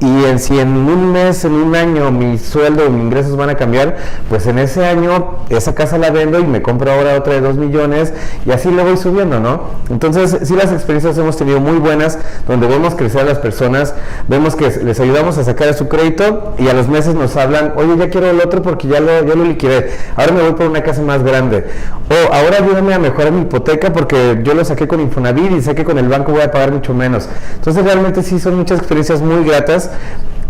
y 0.00 0.24
en, 0.24 0.40
si 0.40 0.58
en 0.58 0.76
un 0.76 1.12
mes, 1.12 1.44
en 1.44 1.52
un 1.52 1.76
año 1.76 2.10
mi 2.10 2.36
sueldo, 2.36 2.90
mis 2.90 3.04
ingresos 3.04 3.36
van 3.36 3.50
a 3.50 3.54
cambiar, 3.54 3.96
pues 4.28 4.46
en 4.46 4.58
ese 4.58 4.84
año 4.84 5.36
esa 5.50 5.74
casa 5.74 5.98
la 5.98 6.10
vendo 6.10 6.40
y 6.40 6.44
me 6.44 6.62
compro 6.62 6.90
ahora 6.90 7.16
otra 7.16 7.34
de 7.34 7.40
2 7.40 7.56
millones 7.56 8.12
y 8.44 8.50
así 8.50 8.70
le 8.72 8.82
voy 8.82 8.96
subiendo, 8.96 9.38
¿no? 9.38 9.62
Entonces, 9.90 10.36
sí 10.42 10.56
las 10.56 10.72
experiencias 10.72 11.16
hemos 11.16 11.36
tenido 11.36 11.60
muy 11.60 11.78
buenas, 11.78 12.18
donde 12.48 12.66
vemos 12.66 12.96
crecer 12.96 13.20
a 13.20 13.24
las 13.24 13.38
personas, 13.38 13.94
vemos 14.26 14.56
que 14.56 14.68
les 14.68 14.98
ayudamos 14.98 15.38
a 15.38 15.44
sacar 15.44 15.72
su 15.74 15.88
crédito 15.88 16.54
y 16.58 16.68
a 16.68 16.74
los 16.74 16.88
meses 16.88 17.14
nos 17.14 17.36
hablan, 17.36 17.74
oye, 17.76 17.96
ya 17.96 18.10
quiero 18.10 18.28
el 18.28 18.40
otro 18.40 18.62
porque 18.62 18.88
ya 18.88 18.98
lo, 18.98 19.24
ya 19.24 19.34
lo 19.36 19.44
liquidé, 19.44 19.92
ahora 20.16 20.32
me 20.32 20.42
voy 20.42 20.52
por 20.54 20.66
una 20.66 20.82
casa 20.82 21.02
más 21.02 21.22
grande. 21.22 21.66
O 22.10 22.34
ahora 22.34 22.58
ayúdame 22.58 22.92
a 22.92 22.98
mejorar 22.98 23.32
mi 23.32 23.42
hipoteca 23.42 23.92
porque 23.92 24.40
yo 24.42 24.54
lo 24.54 24.64
saqué 24.64 24.86
con 24.86 25.00
Infonavit 25.00 25.52
y 25.52 25.62
sé 25.62 25.74
que 25.74 25.84
con 25.84 25.96
el 25.98 26.08
banco 26.08 26.32
voy 26.32 26.42
a 26.42 26.50
pagar 26.50 26.72
mucho 26.72 26.92
menos. 26.92 27.28
Entonces, 27.54 27.82
realmente 27.82 28.22
sí 28.22 28.38
son 28.38 28.56
muchas 28.56 28.78
experiencias 28.78 29.22
muy 29.22 29.44
gratas 29.44 29.83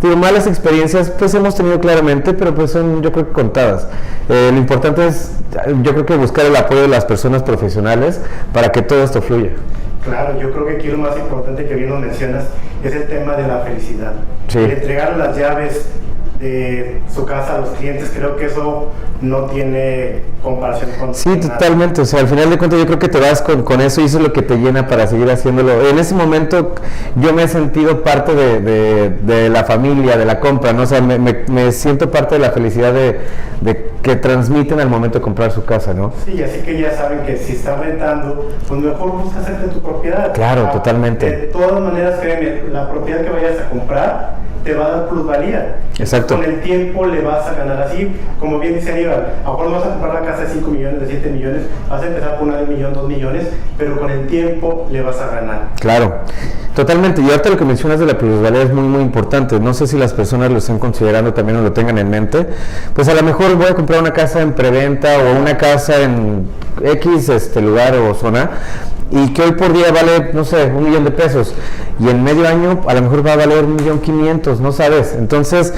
Digo, 0.03 0.17
malas 0.17 0.47
experiencias 0.47 1.11
pues 1.11 1.33
hemos 1.35 1.55
tenido 1.55 1.81
claramente, 1.81 2.35
pero 2.35 2.55
pues 2.55 2.73
son 2.73 3.03
yo 3.03 3.11
creo 3.13 3.27
que 3.27 3.33
contadas. 3.33 3.87
Eh, 4.29 4.51
lo 4.53 4.59
importante 4.59 5.07
es 5.07 5.31
yo 5.83 5.93
creo 5.93 6.05
que 6.05 6.17
buscar 6.17 6.45
el 6.47 6.57
apoyo 6.57 6.83
de 6.83 6.89
las 6.89 7.05
personas 7.05 7.43
profesionales 7.43 8.21
para 8.53 8.71
que 8.71 8.83
todo 8.83 9.03
esto 9.03 9.23
fluya. 9.23 9.51
Claro, 10.05 10.39
yo 10.39 10.53
creo 10.53 10.67
que 10.67 10.75
aquí 10.75 10.89
lo 10.89 10.99
más 10.99 11.17
importante 11.17 11.65
que 11.65 11.75
bien 11.75 11.89
lo 11.89 11.99
mencionas 11.99 12.45
es 12.83 12.93
el 12.93 13.07
tema 13.07 13.37
de 13.37 13.49
la 13.49 13.61
felicidad. 13.61 14.13
El 14.55 14.71
entregar 14.73 15.17
las 15.17 15.37
llaves 15.37 15.87
su 17.13 17.25
casa 17.25 17.57
a 17.57 17.59
los 17.61 17.71
clientes, 17.71 18.11
creo 18.15 18.37
que 18.37 18.47
eso 18.47 18.91
no 19.21 19.45
tiene 19.45 20.21
comparación 20.43 20.91
con... 20.99 21.15
Sí, 21.15 21.37
totalmente, 21.41 22.03
o 22.03 22.05
sea, 22.05 22.21
al 22.21 22.29
final 22.29 22.51
de 22.51 22.59
cuentas 22.59 22.79
yo 22.79 22.87
creo 22.87 22.99
que 22.99 23.09
te 23.09 23.19
vas 23.19 23.41
con, 23.41 23.63
con, 23.63 23.81
eso 23.81 24.01
y 24.01 24.05
eso 24.05 24.19
es 24.19 24.25
lo 24.25 24.33
que 24.33 24.43
te 24.43 24.57
llena 24.57 24.87
para 24.87 25.07
seguir 25.07 25.31
haciéndolo. 25.31 25.89
En 25.89 25.99
ese 25.99 26.15
momento 26.15 26.75
yo 27.17 27.33
me 27.33 27.45
he 27.45 27.49
sentido 27.49 28.03
parte 28.03 28.35
de, 28.35 29.11
de, 29.11 29.49
la 29.49 29.65
familia, 29.65 30.17
de 30.17 30.25
la 30.25 30.41
compra, 30.41 30.73
¿no? 30.73 30.83
O 30.83 30.87
sea, 30.87 31.01
me, 31.01 31.19
me, 31.19 31.73
siento 31.73 32.11
parte 32.11 32.35
de 32.35 32.41
la 32.41 32.51
felicidad 32.51 32.93
de, 32.93 33.21
de, 33.61 33.91
que 34.03 34.17
transmiten 34.17 34.81
al 34.81 34.89
momento 34.89 35.19
de 35.19 35.23
comprar 35.23 35.51
su 35.51 35.65
casa, 35.65 35.95
¿no? 35.95 36.13
Sí, 36.25 36.43
así 36.43 36.61
que 36.61 36.79
ya 36.79 36.95
saben 36.95 37.21
que 37.21 37.37
si 37.37 37.53
están 37.53 37.81
rentando, 37.81 38.51
pues 38.69 38.81
mejor 38.81 39.13
busca 39.13 39.41
hacerte 39.41 39.69
tu 39.69 39.81
propiedad. 39.81 40.33
Claro, 40.35 40.69
totalmente. 40.73 41.31
De 41.31 41.47
todas 41.47 41.81
maneras, 41.81 42.19
créeme, 42.21 42.71
la 42.71 42.91
propiedad 42.91 43.23
que 43.23 43.31
vayas 43.31 43.61
a 43.61 43.71
comprar 43.71 44.44
te 44.65 44.75
va 44.75 44.87
a 44.87 44.91
dar 44.91 45.09
plusvalía. 45.09 45.77
Exacto. 45.99 46.37
Con 46.37 46.45
el 46.45 46.61
tiempo 46.63 47.07
le 47.07 47.21
vas 47.21 47.47
a 47.47 47.55
ganar 47.55 47.83
así, 47.83 48.11
como 48.41 48.59
bien 48.59 48.75
dice 48.75 48.93
Aníbal, 48.93 49.35
a 49.45 49.47
lo 49.47 49.59
mejor 49.59 49.73
vas 49.73 49.87
a 49.87 49.91
comprar 49.91 50.15
la 50.15 50.21
casa 50.23 50.43
de 50.43 50.49
5 50.55 50.71
millones, 50.71 51.01
de 51.01 51.07
7 51.07 51.31
millones, 51.31 51.63
vas 51.89 52.03
a 52.03 52.07
empezar 52.07 52.39
por 52.39 52.49
una 52.49 52.57
de 52.57 52.67
millón, 52.67 52.95
2 52.95 53.09
millones, 53.09 53.47
pero 53.79 53.99
con 53.99 54.11
el 54.11 54.27
tiempo 54.27 54.89
le 54.91 55.03
vas 55.03 55.21
a 55.21 55.27
ganar. 55.29 55.69
Claro, 55.79 56.21
totalmente. 56.75 57.21
Y 57.21 57.31
ahorita 57.31 57.51
lo 57.51 57.59
que 57.59 57.65
mencionas 57.65 58.01
de 58.01 58.07
la 58.07 58.19
plusvalía 58.19 58.63
es 58.63 58.73
muy, 58.73 58.89
muy 58.89 59.03
importante. 59.03 59.61
No 59.61 59.75
sé 59.75 59.87
si 59.87 59.99
las 59.99 60.15
personas 60.15 60.51
lo 60.51 60.59
están 60.59 60.79
considerando 60.79 61.35
también 61.35 61.59
o 61.59 61.63
lo 61.63 61.73
tengan 61.73 61.99
en 61.99 62.09
mente. 62.09 62.47
Pues 62.95 63.07
a 63.09 63.15
lo 63.15 63.23
mejor 63.23 63.55
voy 63.57 63.67
a 63.67 63.75
comprar 63.75 64.01
una 64.01 64.13
casa 64.13 64.41
en 64.41 64.55
preventa 64.55 65.19
o 65.19 65.39
una 65.39 65.57
casa 65.57 66.03
en 66.03 66.49
X 66.83 67.29
este 67.29 67.61
lugar 67.61 67.95
o 67.95 68.15
zona 68.15 68.51
y 69.15 69.33
que 69.33 69.43
hoy 69.43 69.53
por 69.53 69.73
día 69.73 69.93
vale, 69.93 70.33
no 70.33 70.45
sé, 70.45 70.67
un 70.67 70.85
millón 70.85 71.05
de 71.05 71.13
pesos 71.13 71.55
y 72.01 72.09
en 72.09 72.25
medio 72.25 72.49
año 72.49 72.81
a 72.87 72.95
lo 72.95 73.03
mejor 73.03 73.25
va 73.25 73.35
a 73.35 73.37
valer 73.37 73.65
un 73.65 73.77
millón 73.77 74.01
quinientos, 74.01 74.61
no 74.61 74.73
sabes. 74.73 75.15
Entonces, 75.17 75.73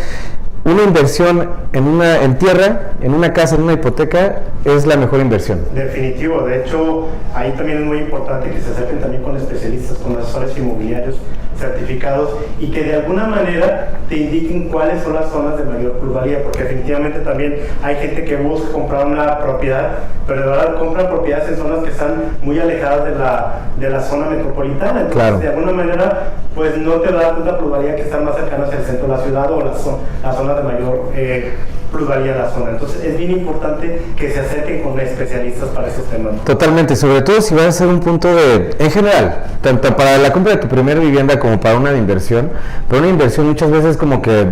una 0.65 0.83
inversión 0.83 1.51
en 1.73 1.85
una 1.85 2.23
en 2.23 2.39
tierra, 2.39 2.93
en 3.03 3.15
una 3.15 3.35
casa, 3.35 3.55
en 3.57 3.63
una 3.63 3.75
hipoteca 3.75 4.41
es 4.65 4.87
la 4.87 4.97
mejor 4.97 5.21
inversión. 5.21 5.61
Definitivo, 5.75 6.43
de 6.43 6.63
hecho, 6.63 7.09
ahí 7.35 7.53
también 7.53 7.83
es 7.83 7.85
muy 7.85 7.99
importante 7.99 8.51
que 8.51 8.61
se 8.61 8.71
acerquen 8.71 9.01
también 9.01 9.23
con 9.23 9.37
especialistas, 9.37 9.99
con 9.99 10.17
asesores 10.17 10.57
inmobiliarios 10.57 11.17
certificados 11.59 12.31
y 12.59 12.71
que 12.71 12.85
de 12.85 12.97
alguna 12.97 13.27
manera 13.27 13.91
te 14.09 14.17
indiquen 14.17 14.69
cuáles 14.69 15.03
son 15.03 15.15
las 15.15 15.31
zonas 15.31 15.57
de 15.59 15.65
mayor 15.65 15.93
plusvalía, 15.93 16.43
porque 16.43 16.63
definitivamente 16.63 17.21
también 17.21 17.57
hay 17.83 17.97
gente 17.97 18.25
que 18.25 18.37
busca 18.37 18.73
comprar 18.73 19.07
una 19.07 19.39
propiedad, 19.39 19.91
pero 20.27 20.43
de 20.43 20.47
verdad 20.49 20.79
compran 20.79 21.09
propiedades 21.09 21.49
en 21.49 21.57
zonas 21.57 21.85
que 21.85 21.91
están 21.91 22.37
muy 22.43 22.59
alejadas 22.59 23.05
de 23.05 23.19
la, 23.19 23.55
de 23.79 23.91
la 23.91 24.01
zona 24.01 24.27
metropolitana, 24.27 25.01
entonces 25.03 25.41
de 25.41 25.49
alguna 25.49 25.73
manera 25.73 26.33
pues 26.55 26.77
no 26.79 26.93
te 26.95 27.13
va 27.13 27.21
a 27.21 27.23
dar 27.25 27.35
tanta 27.37 27.59
plusvalía 27.59 27.97
que 27.97 28.03
están 28.03 28.25
más 28.25 28.37
cercanas 28.37 28.73
al 28.73 28.85
centro 28.85 29.09
de 29.09 29.17
la 29.17 29.23
ciudad 29.23 29.51
o 29.51 29.61
las, 29.61 29.87
las 30.23 30.37
zonas 30.37 30.57
de 30.57 30.63
mayor 30.63 31.13
eh, 31.15 31.53
plusvalía 31.97 32.33
de 32.33 32.39
la 32.39 32.51
zona. 32.51 32.71
Entonces 32.71 33.05
es 33.05 33.19
bien 33.19 33.33
importante 33.33 34.01
que 34.17 34.31
se 34.31 34.41
acerquen 34.41 34.83
con 34.83 34.99
especialistas 35.01 35.69
para 35.71 35.89
esos 35.89 36.05
temas. 36.07 36.45
Totalmente, 36.45 36.97
sobre 36.97 37.23
todo 37.23 37.41
si 37.41 37.55
vas 37.55 37.67
a 37.67 37.73
ser 37.73 37.89
un 37.89 38.01
punto 38.01 38.35
de, 38.35 38.75
en 38.79 38.91
general, 38.91 39.45
tanto 39.63 39.97
para 39.97 40.19
la 40.19 40.33
compra 40.33 40.53
de 40.55 40.59
tu 40.59 40.69
primera 40.69 41.01
vivienda 41.01 41.39
como 41.39 41.61
para 41.61 41.77
una 41.77 41.93
de 41.93 41.99
inversión, 41.99 42.51
pero 42.89 43.01
una 43.01 43.11
inversión 43.11 43.47
muchas 43.47 43.71
veces 43.71 43.97
como 43.97 44.23
que 44.23 44.47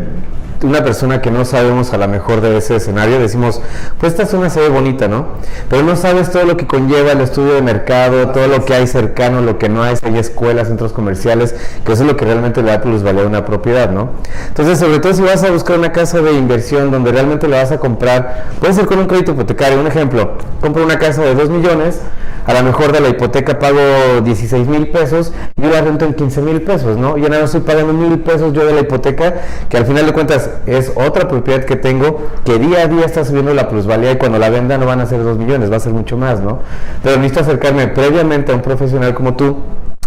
una 0.62 0.82
persona 0.82 1.20
que 1.20 1.30
no 1.30 1.44
sabemos 1.44 1.92
a 1.92 1.98
lo 1.98 2.08
mejor 2.08 2.40
de 2.40 2.56
ese 2.56 2.76
escenario, 2.76 3.18
decimos, 3.18 3.60
pues 3.98 4.12
esta 4.12 4.26
zona 4.26 4.50
se 4.50 4.60
ve 4.60 4.68
bonita, 4.68 5.08
¿no? 5.08 5.26
Pero 5.68 5.82
no 5.82 5.96
sabes 5.96 6.30
todo 6.30 6.44
lo 6.44 6.56
que 6.56 6.66
conlleva 6.66 7.12
el 7.12 7.20
estudio 7.20 7.54
de 7.54 7.62
mercado, 7.62 8.30
todo 8.30 8.46
lo 8.46 8.64
que 8.64 8.74
hay 8.74 8.86
cercano, 8.86 9.40
lo 9.40 9.58
que 9.58 9.68
no 9.68 9.82
hay, 9.82 9.96
hay 10.02 10.18
escuelas, 10.18 10.68
centros 10.68 10.92
comerciales, 10.92 11.54
que 11.84 11.92
eso 11.92 12.02
es 12.02 12.08
lo 12.08 12.16
que 12.16 12.24
realmente 12.24 12.62
le 12.62 12.70
da 12.70 12.80
plusvalía 12.80 13.22
a 13.22 13.26
una 13.26 13.44
propiedad, 13.44 13.90
¿no? 13.90 14.10
Entonces, 14.48 14.78
sobre 14.78 14.98
todo 15.00 15.12
si 15.12 15.22
vas 15.22 15.42
a 15.44 15.50
buscar 15.50 15.78
una 15.78 15.92
casa 15.92 16.20
de 16.20 16.32
inversión 16.32 16.90
donde 16.90 17.12
realmente 17.12 17.48
la 17.48 17.58
vas 17.58 17.72
a 17.72 17.78
comprar, 17.78 18.46
puede 18.60 18.72
ser 18.72 18.86
con 18.86 18.98
un 18.98 19.06
crédito 19.06 19.32
hipotecario, 19.32 19.80
un 19.80 19.86
ejemplo, 19.86 20.32
compro 20.60 20.84
una 20.84 20.98
casa 20.98 21.22
de 21.22 21.34
2 21.34 21.50
millones, 21.50 22.00
a 22.46 22.52
lo 22.54 22.62
mejor 22.62 22.92
de 22.92 23.00
la 23.00 23.08
hipoteca 23.08 23.58
pago 23.58 23.78
16 24.22 24.66
mil 24.66 24.88
pesos, 24.88 25.32
yo 25.56 25.70
la 25.70 25.80
rento 25.80 26.04
en 26.04 26.14
15 26.14 26.42
mil 26.42 26.62
pesos, 26.62 26.96
¿no? 26.96 27.16
Yo 27.16 27.28
nada 27.28 27.44
estoy 27.44 27.60
pagando 27.60 27.92
mil 27.92 28.18
pesos 28.20 28.52
yo 28.52 28.66
de 28.66 28.74
la 28.74 28.80
hipoteca, 28.80 29.34
que 29.68 29.76
al 29.76 29.86
final 29.86 30.06
de 30.06 30.12
cuentas 30.12 30.50
es 30.66 30.92
otra 30.94 31.28
propiedad 31.28 31.64
que 31.64 31.76
tengo 31.76 32.28
que 32.44 32.58
día 32.58 32.82
a 32.82 32.86
día 32.86 33.04
está 33.04 33.24
subiendo 33.24 33.54
la 33.54 33.68
plusvalía 33.68 34.12
y 34.12 34.16
cuando 34.16 34.38
la 34.38 34.50
venda 34.50 34.78
no 34.78 34.86
van 34.86 35.00
a 35.00 35.06
ser 35.06 35.22
2 35.22 35.38
millones, 35.38 35.70
va 35.70 35.76
a 35.76 35.80
ser 35.80 35.92
mucho 35.92 36.16
más, 36.16 36.40
¿no? 36.40 36.60
Pero 37.02 37.16
necesito 37.16 37.40
acercarme 37.40 37.88
previamente 37.88 38.52
a 38.52 38.54
un 38.54 38.62
profesional 38.62 39.14
como 39.14 39.34
tú 39.34 39.58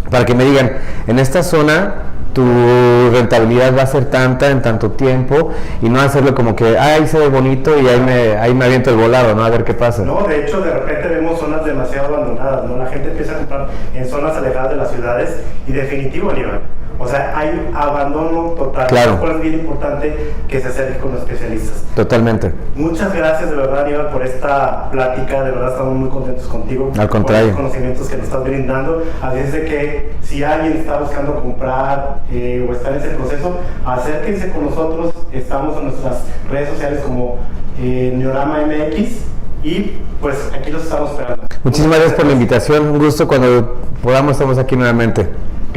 para 0.09 0.25
que 0.25 0.35
me 0.35 0.45
digan, 0.45 0.71
en 1.07 1.19
esta 1.19 1.43
zona 1.43 1.95
tu 2.37 3.09
rentabilidad 3.11 3.75
va 3.75 3.81
a 3.81 3.87
ser 3.87 4.05
tanta 4.11 4.51
en 4.51 4.61
tanto 4.61 4.91
tiempo 4.91 5.49
y 5.81 5.89
no 5.89 5.99
hacerlo 5.99 6.35
como 6.35 6.55
que, 6.55 6.77
ay, 6.77 7.07
se 7.07 7.17
ve 7.17 7.29
bonito 7.29 7.79
y 7.79 7.87
ahí 7.87 7.99
me, 7.99 8.37
ahí 8.37 8.53
me 8.53 8.65
aviento 8.65 8.91
el 8.91 8.95
volado, 8.95 9.33
¿no? 9.33 9.43
A 9.43 9.49
ver 9.49 9.63
qué 9.63 9.73
pasa. 9.73 10.03
No, 10.03 10.21
de 10.21 10.45
hecho, 10.45 10.61
de 10.61 10.71
repente 10.71 11.07
vemos 11.07 11.39
zonas 11.39 11.65
demasiado 11.65 12.13
abandonadas, 12.13 12.65
¿no? 12.65 12.77
La 12.77 12.85
gente 12.85 13.09
empieza 13.09 13.31
a 13.33 13.37
comprar 13.37 13.67
en 13.95 14.05
zonas 14.07 14.37
alejadas 14.37 14.69
de 14.69 14.75
las 14.75 14.91
ciudades 14.91 15.41
y 15.65 15.71
definitivo, 15.71 16.31
nivel 16.31 16.59
o 16.99 17.07
sea, 17.07 17.33
hay 17.37 17.69
abandono 17.75 18.51
total. 18.51 18.87
Claro. 18.87 19.31
Es 19.31 19.41
bien 19.41 19.53
importante 19.55 20.33
que 20.47 20.59
se 20.59 20.67
acerque 20.67 20.99
con 20.99 21.11
los 21.11 21.21
especialistas. 21.21 21.83
Totalmente. 21.95 22.51
Muchas 22.75 23.13
gracias 23.13 23.51
de 23.51 23.55
verdad, 23.55 23.85
Aníbal, 23.85 24.09
por 24.09 24.23
esta 24.23 24.89
plática. 24.89 25.43
De 25.43 25.51
verdad 25.51 25.71
estamos 25.71 25.95
muy 25.95 26.09
contentos 26.09 26.47
contigo. 26.47 26.91
Al 26.97 27.09
contrario. 27.09 27.53
Por 27.53 27.63
los 27.63 27.71
conocimientos 27.71 28.07
que 28.07 28.17
nos 28.17 28.25
estás 28.25 28.43
brindando. 28.43 29.03
Así 29.21 29.39
es 29.39 29.53
de 29.53 29.65
que 29.65 30.13
si 30.21 30.43
alguien 30.43 30.77
está 30.77 30.97
buscando 30.97 31.35
comprar 31.41 32.21
eh, 32.31 32.65
o 32.67 32.73
estar 32.73 32.93
en 32.93 32.99
ese 32.99 33.09
proceso, 33.09 33.57
acérquense 33.85 34.49
con 34.51 34.65
nosotros. 34.65 35.13
Estamos 35.31 35.77
en 35.77 35.85
nuestras 35.85 36.23
redes 36.49 36.69
sociales 36.69 37.01
como 37.01 37.37
eh, 37.79 38.13
Neorama 38.15 38.59
MX 38.65 39.37
y 39.63 39.97
pues 40.19 40.35
aquí 40.55 40.71
los 40.71 40.83
estamos 40.83 41.11
esperando. 41.11 41.43
Muchísimas 41.63 41.97
gracias 41.97 42.17
por 42.17 42.25
la 42.25 42.33
invitación. 42.33 42.87
Un 42.87 42.99
gusto 42.99 43.27
cuando 43.27 43.75
podamos 44.01 44.31
estamos 44.31 44.57
aquí 44.57 44.75
nuevamente. 44.75 45.27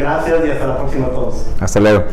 Gracias 0.00 0.46
y 0.46 0.50
hasta 0.50 0.66
la 0.66 0.78
próxima 0.78 1.06
a 1.08 1.10
todos. 1.10 1.46
Hasta 1.60 1.78
luego. 1.78 2.04